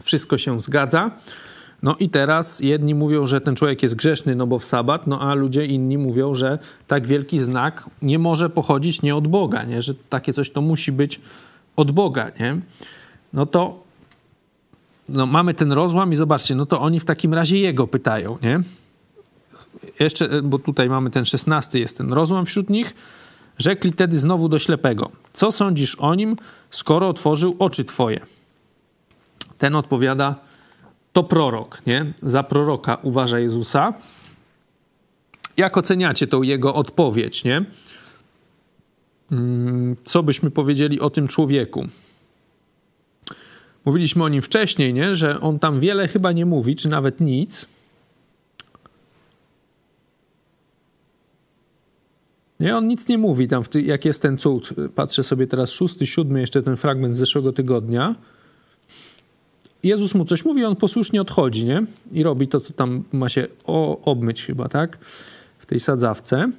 [0.04, 1.12] Wszystko się zgadza.
[1.84, 5.22] No i teraz jedni mówią, że ten człowiek jest grzeszny, no bo w sabat, no
[5.22, 9.82] a ludzie inni mówią, że tak wielki znak nie może pochodzić nie od Boga, nie?
[9.82, 11.22] że takie coś to musi być
[11.76, 12.32] od Boga.
[12.40, 12.62] Nie?
[13.34, 13.84] No to
[15.10, 18.60] no mamy ten rozłam i zobaczcie, no to oni w takim razie jego pytają, nie?
[20.00, 22.96] Jeszcze, bo tutaj mamy ten szesnasty, jest ten rozłam wśród nich.
[23.58, 26.36] Rzekli wtedy znowu do ślepego: Co sądzisz o nim,
[26.70, 28.20] skoro otworzył oczy twoje?
[29.58, 30.36] Ten odpowiada:
[31.14, 32.14] to prorok, nie?
[32.24, 33.94] Za proroka uważa Jezusa.
[35.58, 37.66] Jak oceniacie tą jego odpowiedź, nie?
[39.32, 41.86] Mm, co byśmy powiedzieli o tym człowieku?
[43.86, 45.16] Mówiliśmy o nim wcześniej, nie?
[45.16, 47.66] że on tam wiele chyba nie mówi, czy nawet nic.
[52.60, 54.70] Nie, on nic nie mówi tam, jak jest ten cud.
[54.96, 58.16] Patrzę sobie teraz szósty, siódmy, jeszcze ten fragment z zeszłego tygodnia.
[59.84, 61.84] Jezus mu coś mówi, on posłusznie odchodzi, nie?
[62.12, 64.98] I robi to, co tam ma się o, obmyć chyba, tak?
[65.60, 66.52] W tej sadzawce.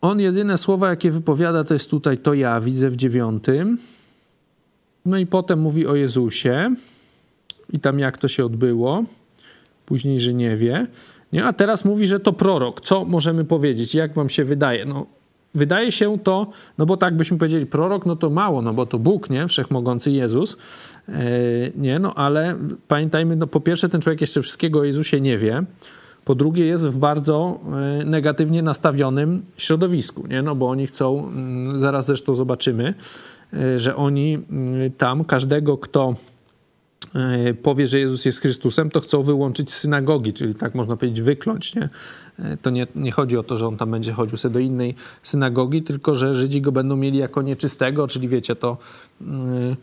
[0.00, 3.78] On jedyne słowa, jakie wypowiada, to jest tutaj to ja, widzę w dziewiątym.
[5.06, 6.74] No i potem mówi o Jezusie
[7.72, 9.04] i tam jak to się odbyło.
[9.86, 10.86] Później, że nie wie.
[11.32, 11.44] Nie?
[11.44, 12.80] A teraz mówi, że to prorok.
[12.80, 13.94] Co możemy powiedzieć?
[13.94, 14.84] Jak wam się wydaje?
[14.84, 15.06] No,
[15.54, 16.46] Wydaje się to,
[16.78, 19.48] no bo tak byśmy powiedzieli, prorok, no to mało, no bo to Bóg, nie?
[19.48, 20.56] Wszechmogący Jezus,
[21.08, 21.14] yy,
[21.76, 21.98] nie?
[21.98, 22.56] No ale
[22.88, 25.62] pamiętajmy, no po pierwsze ten człowiek jeszcze wszystkiego o Jezusie nie wie,
[26.24, 27.60] po drugie jest w bardzo
[27.98, 30.42] yy, negatywnie nastawionym środowisku, nie?
[30.42, 31.32] No bo oni chcą,
[31.72, 32.94] yy, zaraz zresztą zobaczymy,
[33.54, 34.38] y, że oni
[34.86, 36.29] y, tam każdego, kto E,
[37.62, 41.74] powie, że Jezus jest Chrystusem, to chcą wyłączyć synagogi, czyli tak można powiedzieć wykląć.
[41.74, 41.88] Nie?
[42.38, 44.94] E, to nie, nie chodzi o to, że on tam będzie chodził sobie do innej
[45.22, 48.78] synagogi, tylko że Żydzi go będą mieli jako nieczystego, czyli wiecie, to,
[49.20, 49.76] mm,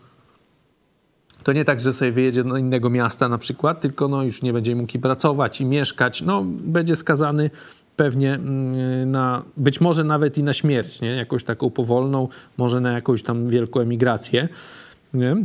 [1.42, 4.52] to nie tak, że sobie wyjedzie do innego miasta na przykład, tylko no już nie
[4.52, 6.22] będzie mógł pracować i mieszkać.
[6.22, 7.50] No, będzie skazany
[7.96, 11.08] pewnie mm, na, być może nawet i na śmierć, nie?
[11.08, 14.48] jakąś taką powolną, może na jakąś tam wielką emigrację.
[15.14, 15.36] Nie?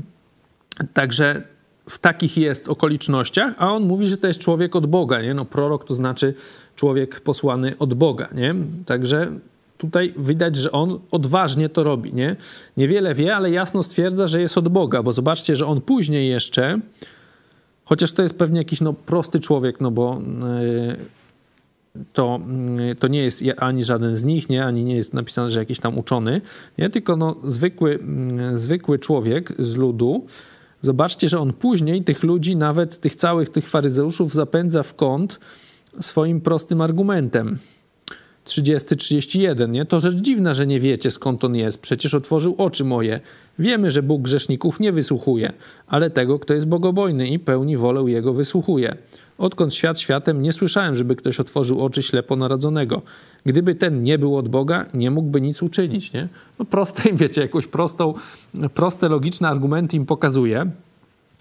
[0.94, 1.53] Także
[1.90, 5.34] w takich jest okolicznościach, a on mówi, że to jest człowiek od Boga, nie?
[5.34, 6.34] No prorok to znaczy
[6.76, 8.56] człowiek posłany od Boga, nie?
[8.86, 9.32] Także
[9.78, 12.36] tutaj widać, że on odważnie to robi, nie?
[12.78, 16.80] Niewiele wie, ale jasno stwierdza, że jest od Boga, bo zobaczcie, że on później jeszcze,
[17.86, 20.22] chociaż to jest pewnie jakiś no, prosty człowiek, no bo
[20.62, 22.40] yy, to,
[22.78, 24.66] yy, to nie jest ani żaden z nich, nie?
[24.66, 26.42] Ani nie jest napisane, że jakiś tam uczony,
[26.78, 26.90] nie?
[26.90, 28.00] Tylko no, zwykły,
[28.52, 30.26] yy, zwykły człowiek z ludu,
[30.84, 35.40] Zobaczcie, że on później tych ludzi, nawet tych całych tych faryzeuszów, zapędza w kąt
[36.00, 37.58] swoim prostym argumentem.
[38.46, 39.86] 30-31, nie?
[39.86, 41.82] To rzecz dziwna, że nie wiecie skąd on jest.
[41.82, 43.20] Przecież otworzył oczy moje.
[43.60, 45.54] Wiemy, że Bóg grzeszników nie wysłuchuje,
[45.88, 48.98] ale tego, kto jest bogobojny i pełni wolę Jego, wysłuchuje.
[49.38, 53.02] Odkąd świat światem, nie słyszałem, żeby ktoś otworzył oczy ślepo narodzonego.
[53.46, 56.28] Gdyby ten nie był od Boga, nie mógłby nic uczynić, nie?
[56.60, 58.14] No proste, wiecie, jakąś prostą,
[58.74, 60.72] proste, logiczne argumenty im pokazuje,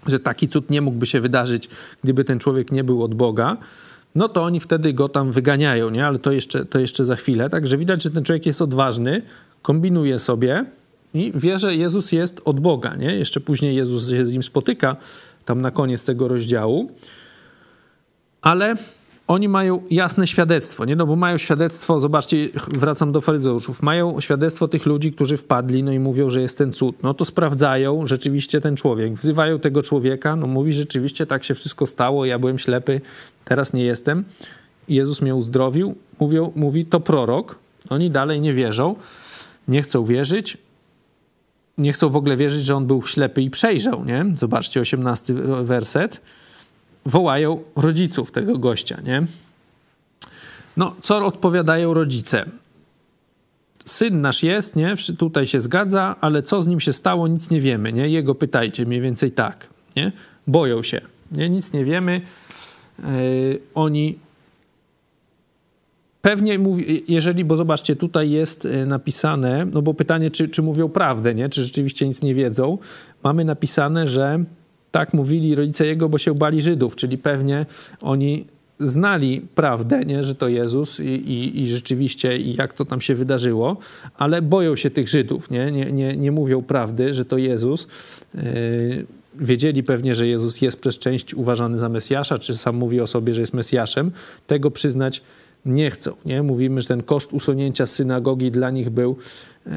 [0.07, 1.69] że taki cud nie mógłby się wydarzyć,
[2.03, 3.57] gdyby ten człowiek nie był od Boga
[4.15, 6.05] no to oni wtedy go tam wyganiają, nie?
[6.05, 7.49] Ale to jeszcze, to jeszcze za chwilę.
[7.49, 9.21] Także widać, że ten człowiek jest odważny,
[9.61, 10.65] kombinuje sobie
[11.13, 13.15] i wie, że Jezus jest od Boga, nie?
[13.15, 14.95] Jeszcze później Jezus się z nim spotyka,
[15.45, 16.91] tam na koniec tego rozdziału.
[18.43, 18.75] Ale
[19.27, 20.95] oni mają jasne świadectwo, nie?
[20.95, 25.91] No bo mają świadectwo, zobaczcie, wracam do faryzeuszów, mają świadectwo tych ludzi, którzy wpadli, no
[25.91, 27.03] i mówią, że jest ten cud.
[27.03, 31.87] No to sprawdzają rzeczywiście ten człowiek, wzywają tego człowieka, no mówi rzeczywiście tak się wszystko
[31.87, 33.01] stało, ja byłem ślepy,
[33.45, 34.23] teraz nie jestem.
[34.87, 38.95] Jezus mnie uzdrowił, mówią, mówi to prorok, oni dalej nie wierzą,
[39.67, 40.57] nie chcą wierzyć,
[41.77, 44.25] nie chcą w ogóle wierzyć, że on był ślepy i przejrzał, nie?
[44.35, 46.21] Zobaczcie, 18 werset
[47.05, 49.23] wołają rodziców tego gościa, nie?
[50.77, 52.45] No, co odpowiadają rodzice?
[53.85, 54.95] Syn nasz jest, nie?
[55.17, 58.09] Tutaj się zgadza, ale co z nim się stało, nic nie wiemy, nie?
[58.09, 60.11] Jego pytajcie, mniej więcej tak, nie?
[60.47, 61.49] Boją się, nie?
[61.49, 62.21] Nic nie wiemy.
[62.99, 64.19] Yy, oni
[66.23, 70.89] pewnie mówi, jeżeli, bo zobaczcie, tutaj jest e, napisane, no bo pytanie, czy, czy mówią
[70.89, 71.49] prawdę, nie?
[71.49, 72.77] Czy rzeczywiście nic nie wiedzą.
[73.23, 74.43] Mamy napisane, że
[74.93, 77.65] tak mówili rodzice jego, bo się bali Żydów, czyli pewnie
[78.01, 78.45] oni
[78.79, 83.15] znali prawdę, nie, że to Jezus i, i, i, rzeczywiście i jak to tam się
[83.15, 83.77] wydarzyło,
[84.17, 87.87] ale boją się tych Żydów, nie, nie, nie, nie mówią prawdy, że to Jezus.
[88.35, 88.41] Yy,
[89.35, 93.33] wiedzieli pewnie, że Jezus jest przez część uważany za Mesjasza, czy sam mówi o sobie,
[93.33, 94.11] że jest Mesjaszem.
[94.47, 95.21] Tego przyznać
[95.65, 96.11] nie chcą.
[96.25, 96.43] Nie?
[96.43, 99.17] Mówimy, że ten koszt usunięcia synagogi dla nich był
[99.65, 99.73] yy,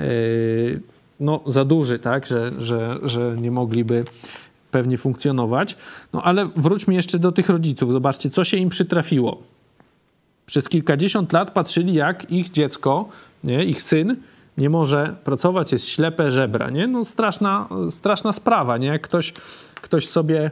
[1.20, 2.26] no, za duży, tak?
[2.26, 4.04] że, że, że nie mogliby
[4.76, 5.76] pewnie funkcjonować.
[6.12, 7.92] No ale wróćmy jeszcze do tych rodziców.
[7.92, 9.42] Zobaczcie, co się im przytrafiło.
[10.46, 13.08] Przez kilkadziesiąt lat patrzyli, jak ich dziecko,
[13.44, 14.16] nie, ich syn
[14.58, 16.70] nie może pracować, jest ślepe żebra.
[16.70, 16.86] Nie?
[16.86, 18.78] No straszna, straszna sprawa.
[18.78, 18.86] Nie?
[18.86, 19.32] Jak ktoś,
[19.74, 20.50] ktoś sobie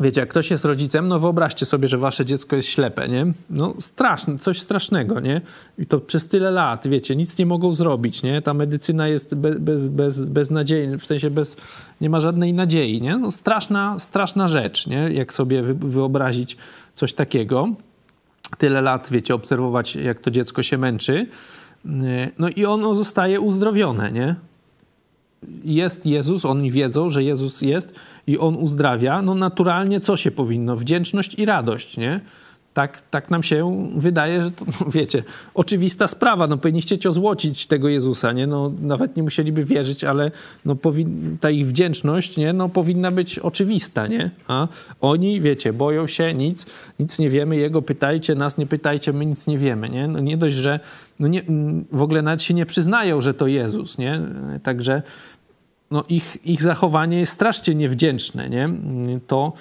[0.00, 3.26] Wiecie, jak ktoś jest rodzicem, no wyobraźcie sobie, że wasze dziecko jest ślepe, nie?
[3.50, 5.40] No straszne, coś strasznego, nie?
[5.78, 8.42] I to przez tyle lat, wiecie, nic nie mogą zrobić, nie?
[8.42, 11.56] Ta medycyna jest bez, bez, bez, beznadziejna, w sensie bez,
[12.00, 13.16] nie ma żadnej nadziei, nie?
[13.16, 14.96] No straszna, straszna rzecz, nie?
[15.12, 16.56] Jak sobie wyobrazić
[16.94, 17.68] coś takiego.
[18.58, 21.26] Tyle lat, wiecie, obserwować, jak to dziecko się męczy.
[22.38, 24.34] No i ono zostaje uzdrowione, nie?
[25.64, 27.94] Jest Jezus, oni wiedzą, że Jezus jest
[28.26, 30.76] i On uzdrawia, no naturalnie co się powinno?
[30.76, 32.20] Wdzięczność i radość, nie?
[32.78, 35.22] Tak, tak nam się wydaje, że to, no wiecie,
[35.54, 36.46] oczywista sprawa.
[36.46, 38.46] No, powinniście ozłocić tego Jezusa, nie?
[38.46, 40.30] No, nawet nie musieliby wierzyć, ale
[40.64, 40.76] no,
[41.40, 42.52] ta ich wdzięczność nie?
[42.52, 44.30] No, powinna być oczywista, nie?
[44.48, 44.68] A
[45.00, 46.66] oni, wiecie, boją się, nic,
[46.98, 50.08] nic nie wiemy, Jego pytajcie, nas nie pytajcie, my nic nie wiemy, nie?
[50.08, 50.80] No, nie dość, że
[51.20, 51.42] no nie,
[51.92, 54.20] w ogóle nawet się nie przyznają, że to Jezus, nie?
[54.62, 55.02] Także
[55.90, 58.68] no, ich, ich zachowanie jest strasznie niewdzięczne, nie?
[59.26, 59.52] To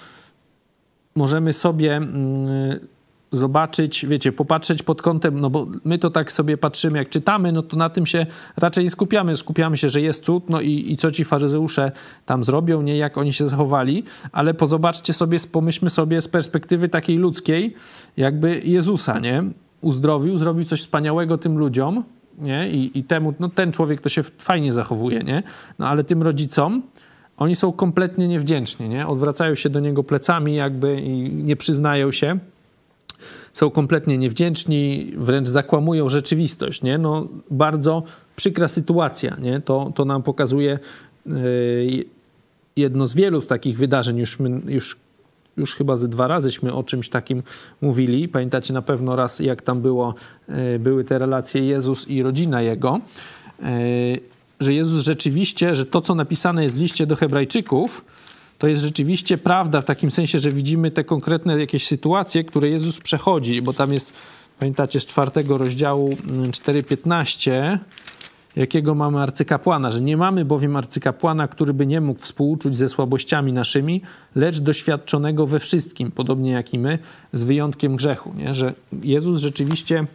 [1.15, 2.79] możemy sobie mm,
[3.31, 7.61] zobaczyć, wiecie, popatrzeć pod kątem, no bo my to tak sobie patrzymy, jak czytamy, no
[7.61, 8.25] to na tym się
[8.57, 9.37] raczej nie skupiamy.
[9.37, 11.91] Skupiamy się, że jest cud, no i, i co ci faryzeusze
[12.25, 17.17] tam zrobią, nie jak oni się zachowali, ale pozobaczcie sobie, pomyślmy sobie z perspektywy takiej
[17.17, 17.75] ludzkiej,
[18.17, 19.43] jakby Jezusa, nie?
[19.81, 22.03] Uzdrowił, zrobił coś wspaniałego tym ludziom,
[22.37, 22.69] nie?
[22.69, 25.43] I, i temu, no ten człowiek to się fajnie zachowuje, nie?
[25.79, 26.83] No ale tym rodzicom,
[27.37, 29.07] oni są kompletnie niewdzięczni, nie?
[29.07, 32.39] Odwracają się do niego plecami jakby i nie przyznają się
[33.57, 36.81] są kompletnie niewdzięczni, wręcz zakłamują rzeczywistość.
[36.81, 36.97] Nie?
[36.97, 38.03] No, bardzo
[38.35, 39.37] przykra sytuacja.
[39.41, 39.61] Nie?
[39.61, 40.79] To, to nam pokazuje
[41.25, 42.05] yy,
[42.75, 44.17] jedno z wielu z takich wydarzeń.
[44.17, 44.97] Już, my, już,
[45.57, 47.43] już chyba ze dwa razyśmy o czymś takim
[47.81, 48.27] mówili.
[48.27, 50.15] Pamiętacie na pewno raz, jak tam było,
[50.47, 52.99] yy, były te relacje Jezus i rodzina Jego.
[53.59, 53.67] Yy,
[54.59, 58.05] że Jezus rzeczywiście, że to, co napisane jest w liście do Hebrajczyków,
[58.57, 62.99] to jest rzeczywiście prawda w takim sensie, że widzimy te konkretne jakieś sytuacje, które Jezus
[62.99, 64.13] przechodzi, bo tam jest
[64.59, 67.79] pamiętacie, z czwartego rozdziału 4.15, mm,
[68.55, 73.53] jakiego mamy arcykapłana, że nie mamy bowiem arcykapłana, który by nie mógł współczuć ze słabościami
[73.53, 74.01] naszymi,
[74.35, 76.99] lecz doświadczonego we wszystkim, podobnie jak i my,
[77.33, 78.33] z wyjątkiem grzechu.
[78.37, 78.53] Nie?
[78.53, 80.05] Że Jezus rzeczywiście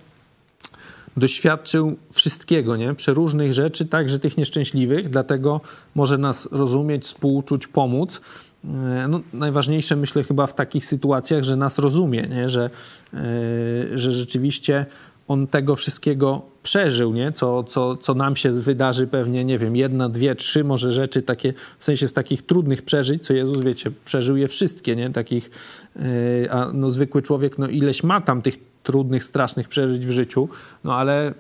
[1.17, 2.95] doświadczył wszystkiego, nie?
[2.95, 5.61] przeróżnych rzeczy, także tych nieszczęśliwych, dlatego
[5.95, 8.21] może nas rozumieć, współczuć, pomóc.
[8.65, 12.49] E, no, najważniejsze myślę chyba w takich sytuacjach, że nas rozumie, nie?
[12.49, 12.71] Że,
[13.13, 14.87] yy, że rzeczywiście
[15.33, 17.33] on tego wszystkiego przeżył, nie?
[17.33, 21.55] Co, co, co nam się wydarzy pewnie, nie wiem, jedna, dwie, trzy może rzeczy takie,
[21.79, 25.11] w sensie z takich trudnych przeżyć, co Jezus, wiecie, przeżył je wszystkie, nie?
[25.11, 25.51] Takich,
[25.97, 26.03] yy,
[26.51, 30.49] a no zwykły człowiek, no ileś ma tam tych trudnych, strasznych przeżyć w życiu,
[30.85, 31.35] no ale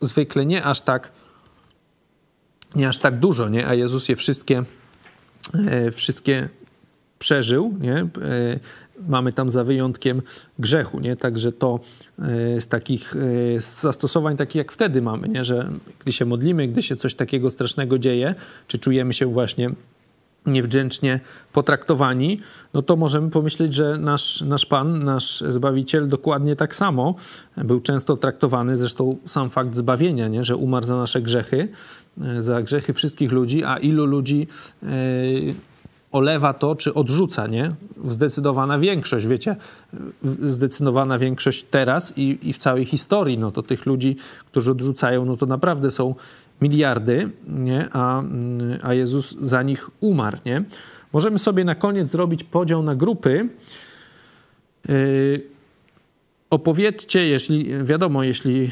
[0.00, 1.12] zwykle nie aż tak,
[2.74, 3.66] nie aż tak dużo, nie?
[3.66, 4.62] A Jezus je wszystkie,
[5.54, 6.48] yy, wszystkie
[7.18, 7.94] przeżył, nie?
[7.96, 8.08] E,
[9.08, 10.22] mamy tam za wyjątkiem
[10.58, 11.16] grzechu, nie?
[11.16, 11.80] Także to
[12.18, 13.14] e, z takich
[13.60, 15.44] z zastosowań takich jak wtedy mamy, nie?
[15.44, 18.34] Że gdy się modlimy, gdy się coś takiego strasznego dzieje,
[18.66, 19.70] czy czujemy się właśnie
[20.46, 21.20] niewdzięcznie
[21.52, 22.40] potraktowani,
[22.74, 27.14] no to możemy pomyśleć, że nasz, nasz Pan, nasz Zbawiciel dokładnie tak samo
[27.56, 30.44] był często traktowany, zresztą sam fakt zbawienia, nie?
[30.44, 31.68] że umarł za nasze grzechy,
[32.20, 34.46] e, za grzechy wszystkich ludzi, a ilu ludzi
[36.16, 37.74] olewa to, czy odrzuca, nie?
[38.04, 39.56] Zdecydowana większość, wiecie,
[40.42, 44.16] zdecydowana większość teraz i, i w całej historii, no to tych ludzi,
[44.50, 46.14] którzy odrzucają, no to naprawdę są
[46.60, 47.88] miliardy, nie?
[47.92, 48.22] A,
[48.82, 50.64] a Jezus za nich umarł, nie?
[51.12, 53.48] Możemy sobie na koniec zrobić podział na grupy.
[54.88, 55.42] Yy,
[56.50, 58.70] opowiedzcie, jeśli, wiadomo, jeśli, yy,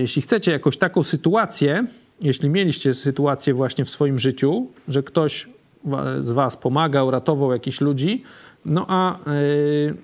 [0.00, 1.86] jeśli chcecie jakąś taką sytuację,
[2.20, 5.48] jeśli mieliście sytuację właśnie w swoim życiu, że ktoś
[6.20, 8.22] z was pomagał, ratował jakichś ludzi,
[8.64, 9.94] no a yy,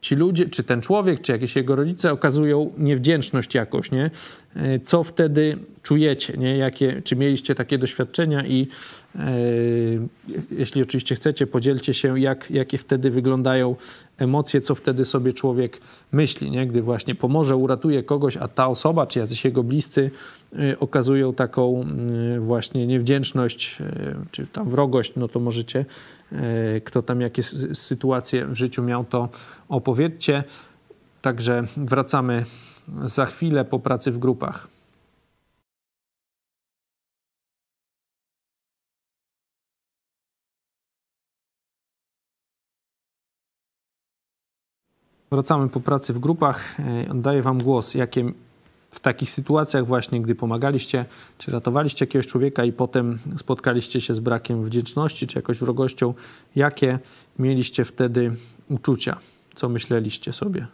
[0.00, 4.10] ci ludzie, czy ten człowiek, czy jakieś jego rodzice okazują niewdzięczność jakoś, nie?
[4.56, 6.56] Yy, co wtedy czujecie, nie?
[6.56, 8.68] Jakie, czy mieliście takie doświadczenia i
[9.14, 9.22] yy,
[10.50, 13.76] jeśli oczywiście chcecie, podzielcie się, jak, jakie wtedy wyglądają
[14.18, 15.80] emocje, co wtedy sobie człowiek
[16.12, 16.66] myśli, nie?
[16.66, 20.10] gdy właśnie pomoże, uratuje kogoś, a ta osoba, czy jacyś jego bliscy
[20.52, 21.84] y, okazują taką
[22.36, 25.84] y, właśnie niewdzięczność, y, czy tam wrogość, no to możecie,
[26.84, 27.42] kto tam jakie
[27.74, 29.28] sytuacje w życiu miał, to
[29.68, 30.44] opowiedzcie.
[31.22, 32.44] Także wracamy
[33.04, 34.75] za chwilę po pracy w grupach.
[45.36, 46.76] Wracamy po pracy w grupach.
[46.80, 48.32] E, oddaję Wam głos, jakie
[48.90, 51.04] w takich sytuacjach właśnie, gdy pomagaliście,
[51.38, 56.14] czy ratowaliście jakiegoś człowieka i potem spotkaliście się z brakiem wdzięczności, czy jakąś wrogością,
[56.56, 56.98] jakie
[57.38, 58.32] mieliście wtedy
[58.68, 59.16] uczucia?
[59.54, 60.66] Co myśleliście sobie?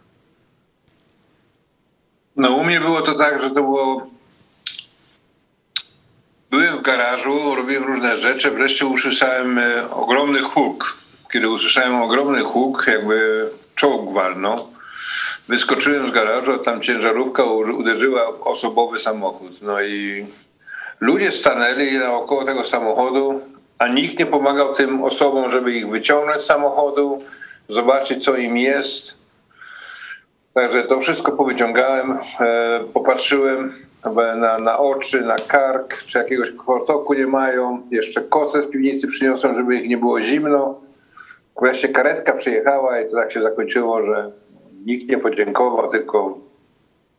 [2.35, 4.07] No u mnie było to tak, że to było...
[6.49, 10.97] Byłem w garażu, robiłem różne rzeczy, wreszcie usłyszałem e, ogromny huk.
[11.33, 14.67] Kiedy usłyszałem ogromny huk, jakby czołg walnął.
[15.47, 19.61] Wyskoczyłem z garażu, tam ciężarówka uderzyła w osobowy samochód.
[19.61, 20.25] No i
[20.99, 23.41] ludzie stanęli naokoło tego samochodu,
[23.79, 27.19] a nikt nie pomagał tym osobom, żeby ich wyciągnąć z samochodu,
[27.69, 29.13] zobaczyć co im jest.
[30.53, 33.73] Także to wszystko powyciągałem, e, popatrzyłem
[34.35, 37.81] na, na oczy, na kark, czy jakiegoś kwartoku nie mają.
[37.91, 40.82] Jeszcze koce z piwnicy przyniosłem, żeby ich nie było zimno.
[41.61, 44.31] Wreszcie karetka przyjechała i to tak się zakończyło, że
[44.85, 46.37] nikt nie podziękował, tylko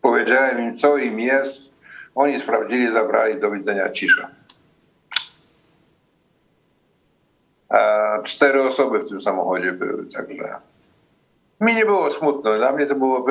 [0.03, 1.75] powiedziałem im, co im jest.
[2.15, 4.31] Oni sprawdzili, zabrali, do widzenia, cisza.
[7.69, 7.79] A
[8.25, 10.55] cztery osoby w tym samochodzie były, także
[11.61, 12.57] mi nie było smutno.
[12.57, 13.27] Dla mnie to było,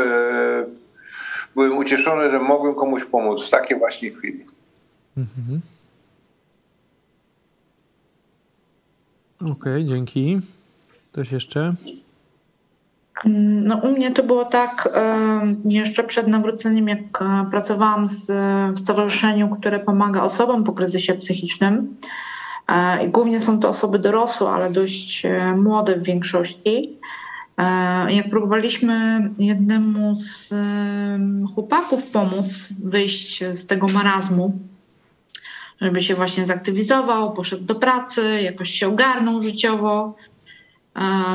[1.55, 4.45] byłem ucieszony, że mogłem komuś pomóc w takiej właśnie chwili.
[5.17, 5.61] Mhm.
[9.41, 10.41] Okej, okay, dzięki.
[11.13, 11.73] Ktoś jeszcze?
[13.25, 14.89] No, u mnie to było tak,
[15.65, 18.31] jeszcze przed nawróceniem, jak e, pracowałam z,
[18.75, 21.95] w stowarzyszeniu, które pomaga osobom po kryzysie psychicznym.
[22.67, 26.99] E, I głównie są to osoby dorosłe, ale dość e, młode w większości.
[28.09, 30.53] Jak próbowaliśmy jednemu z
[31.53, 34.59] chłopaków pomóc wyjść z tego marazmu,
[35.81, 40.15] żeby się właśnie zaktywizował, poszedł do pracy, jakoś się ogarnął życiowo,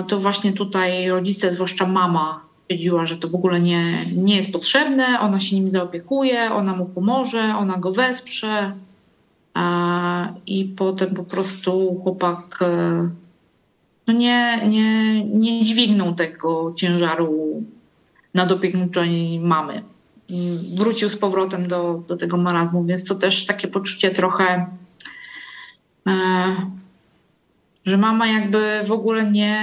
[0.09, 5.21] to właśnie tutaj rodzice, zwłaszcza mama, stwierdziła, że to w ogóle nie, nie jest potrzebne,
[5.21, 8.73] ona się nim zaopiekuje, ona mu pomoże, ona go wesprze.
[10.47, 12.65] I potem po prostu chłopak
[14.09, 17.63] no nie, nie, nie dźwignął tego ciężaru
[18.35, 19.83] nadopiekuńczej mamy.
[20.29, 24.67] I wrócił z powrotem do, do tego marazmu, więc to też takie poczucie trochę,
[26.07, 26.13] e,
[27.89, 29.59] że mama jakby w ogóle nie,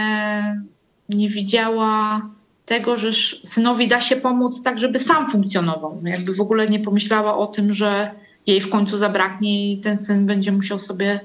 [1.10, 2.22] nie widziała
[2.66, 3.14] tego, że
[3.44, 6.02] synowi da się pomóc tak, żeby sam funkcjonował.
[6.04, 8.12] Jakby w ogóle nie pomyślała o tym, że
[8.48, 11.20] jej w końcu zabraknie i ten syn będzie musiał sobie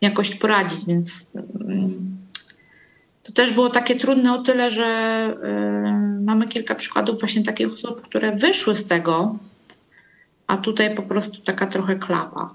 [0.00, 1.30] jakoś poradzić, więc
[1.60, 2.18] mm,
[3.22, 4.86] to też było takie trudne o tyle, że
[6.20, 9.38] y, mamy kilka przykładów właśnie takich osób, które wyszły z tego,
[10.46, 12.54] a tutaj po prostu taka trochę klapa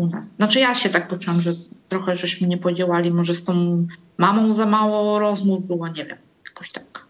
[0.00, 0.28] u nas.
[0.28, 1.52] Znaczy ja się tak poczułam, że
[1.88, 3.86] trochę żeśmy nie podziałali, może z tą
[4.18, 7.04] mamą za mało rozmów było, nie wiem, jakoś tak.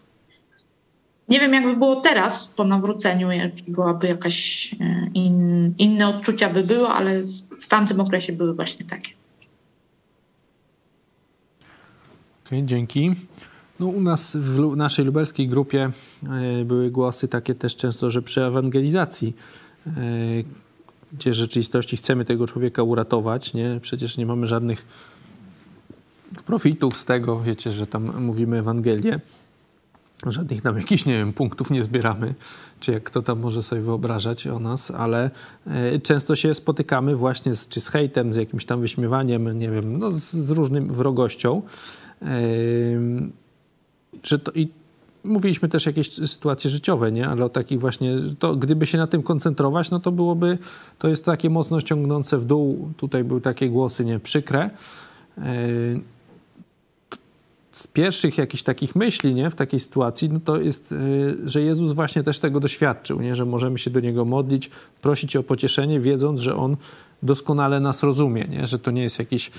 [1.29, 6.63] Nie wiem, jakby było teraz po nawróceniu, czy byłaby jakaś e, in, inne odczucia by
[6.63, 7.23] były, ale
[7.59, 9.11] w tamtym okresie były właśnie takie.
[12.45, 13.15] Okej, okay, dzięki.
[13.79, 15.89] No, u nas w naszej lubelskiej grupie
[16.61, 19.35] e, były głosy takie też często, że przy ewangelizacji,
[19.87, 19.91] e,
[21.13, 23.79] gdzie w rzeczywistości chcemy tego człowieka uratować, nie?
[23.81, 24.85] przecież nie mamy żadnych
[26.45, 29.19] profitów z tego, wiecie, że tam mówimy Ewangelię,
[30.27, 32.33] Żadnych tam jakichś, nie wiem, punktów nie zbieramy,
[32.79, 35.31] czy jak kto tam może sobie wyobrażać o nas, ale
[35.67, 39.97] e, często się spotykamy właśnie z, czy z hejtem, z jakimś tam wyśmiewaniem, nie wiem,
[39.99, 41.61] no, z, z różnym wrogością.
[44.23, 44.69] Że to, I
[45.23, 47.27] mówiliśmy też jakieś sytuacje życiowe, nie?
[47.27, 50.57] ale o takich właśnie, to gdyby się na tym koncentrować, no to byłoby,
[50.99, 52.89] to jest takie mocno ciągnące w dół.
[52.97, 54.69] Tutaj były takie głosy, nie, przykre.
[57.71, 61.93] Z pierwszych jakichś takich myśli nie, w takiej sytuacji, no to jest, y, że Jezus
[61.93, 64.69] właśnie też tego doświadczył, nie, że możemy się do Niego modlić,
[65.01, 66.77] prosić o pocieszenie, wiedząc, że On
[67.23, 69.51] doskonale nas rozumie, nie, że to nie jest jakiś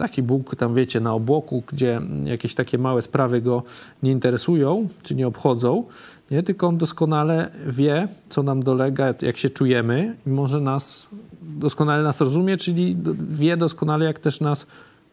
[0.00, 3.62] taki Bóg tam, wiecie, na obłoku, gdzie jakieś takie małe sprawy Go
[4.02, 5.84] nie interesują, czy nie obchodzą,
[6.30, 11.08] nie, tylko On doskonale wie, co nam dolega, jak się czujemy i może nas,
[11.42, 12.96] doskonale nas rozumie, czyli
[13.30, 14.66] wie doskonale, jak też nas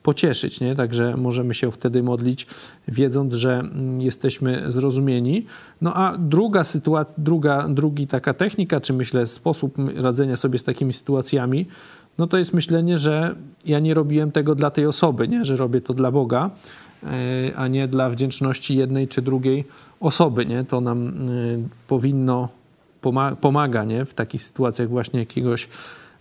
[0.04, 0.76] pocieszyć, nie?
[0.76, 2.48] Także możemy się wtedy modlić,
[2.88, 5.46] wiedząc, że mm, jesteśmy zrozumieni.
[5.82, 10.94] No a druga sytuacja, druga, drugi taka technika, czy myślę sposób radzenia sobie z takimi
[10.94, 11.66] sytuacjami,
[12.18, 15.45] no to jest myślenie, że ja nie robiłem tego dla tej osoby, nie?
[15.45, 16.49] Że robię to dla Boga,
[17.03, 17.07] e,
[17.55, 19.65] a nie dla wdzięczności jednej czy drugiej
[19.99, 20.63] osoby, nie?
[20.63, 21.11] To nam e,
[21.88, 22.49] powinno
[23.41, 24.05] pomaga, nie?
[24.05, 25.68] W takich sytuacjach właśnie jakiegoś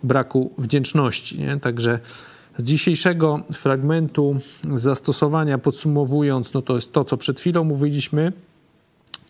[0.02, 1.60] braku wdzięczności, nie?
[1.60, 2.00] Także
[2.58, 4.36] z dzisiejszego fragmentu
[4.74, 8.32] zastosowania podsumowując, no to jest to, co przed chwilą mówiliśmy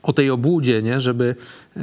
[0.02, 1.00] o tej obłudzie, nie?
[1.00, 1.34] żeby
[1.76, 1.80] e,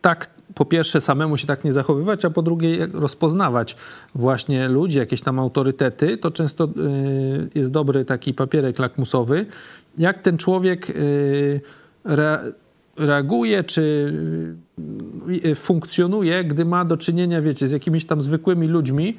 [0.00, 3.76] tak po pierwsze samemu się tak nie zachowywać, a po drugie rozpoznawać
[4.14, 6.68] właśnie ludzi, jakieś tam autorytety, to często e,
[7.54, 9.46] jest dobry taki papierek lakmusowy,
[9.98, 10.94] jak ten człowiek e,
[12.98, 14.12] reaguje, czy
[15.44, 19.16] y, funkcjonuje, gdy ma do czynienia, wiecie, z jakimiś tam zwykłymi ludźmi,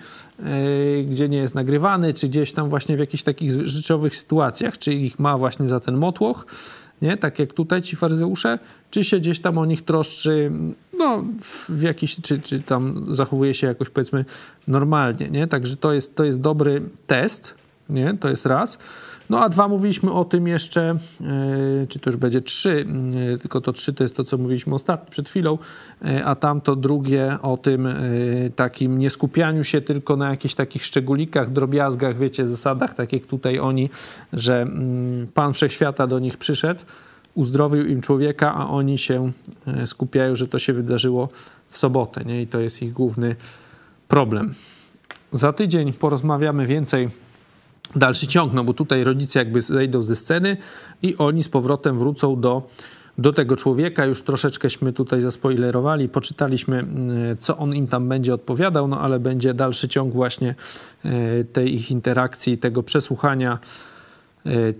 [1.05, 5.19] gdzie nie jest nagrywany, czy gdzieś tam właśnie w jakichś takich życiowych sytuacjach, czy ich
[5.19, 6.45] ma właśnie za ten motłoch,
[7.01, 7.17] nie?
[7.17, 8.59] tak jak tutaj ci faryzeusze,
[8.91, 10.51] czy się gdzieś tam o nich troszczy,
[10.99, 11.23] no,
[11.69, 14.25] w jakiś, czy, czy tam zachowuje się jakoś powiedzmy
[14.67, 15.47] normalnie, nie?
[15.47, 17.55] Także to jest, to jest dobry test,
[17.89, 18.17] nie?
[18.19, 18.77] To jest raz.
[19.29, 22.85] No a dwa mówiliśmy o tym jeszcze, e, czy to już będzie trzy,
[23.33, 25.57] e, tylko to trzy to jest to, co mówiliśmy ostatnio, przed chwilą,
[26.05, 27.87] e, a tamto drugie o tym
[28.55, 33.89] takim nieskupianiu się tylko na jakichś takich szczególikach, drobiazgach, wiecie, zasadach, tak jak tutaj oni,
[34.33, 36.81] że mm, Pan Wszechświata do nich przyszedł,
[37.39, 39.31] uzdrowił im człowieka, a oni się
[39.85, 41.29] skupiają, że to się wydarzyło
[41.69, 42.41] w sobotę, nie?
[42.41, 43.35] I to jest ich główny
[44.07, 44.53] problem.
[45.31, 47.09] Za tydzień porozmawiamy więcej
[47.95, 50.57] dalszy ciąg, no bo tutaj rodzice jakby zejdą ze sceny
[51.01, 52.67] i oni z powrotem wrócą do,
[53.17, 54.05] do tego człowieka.
[54.05, 59.53] Już troszeczkęśmy tutaj zaspoilerowali, poczytaliśmy, mm, co on im tam będzie odpowiadał, no ale będzie
[59.53, 60.55] dalszy ciąg właśnie
[61.05, 63.98] e, tej ich interakcji, tego przesłuchania e,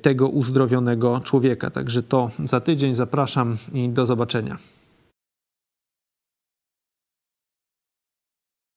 [0.01, 1.70] tego uzdrowionego człowieka.
[1.70, 4.57] Także to za tydzień zapraszam i do zobaczenia.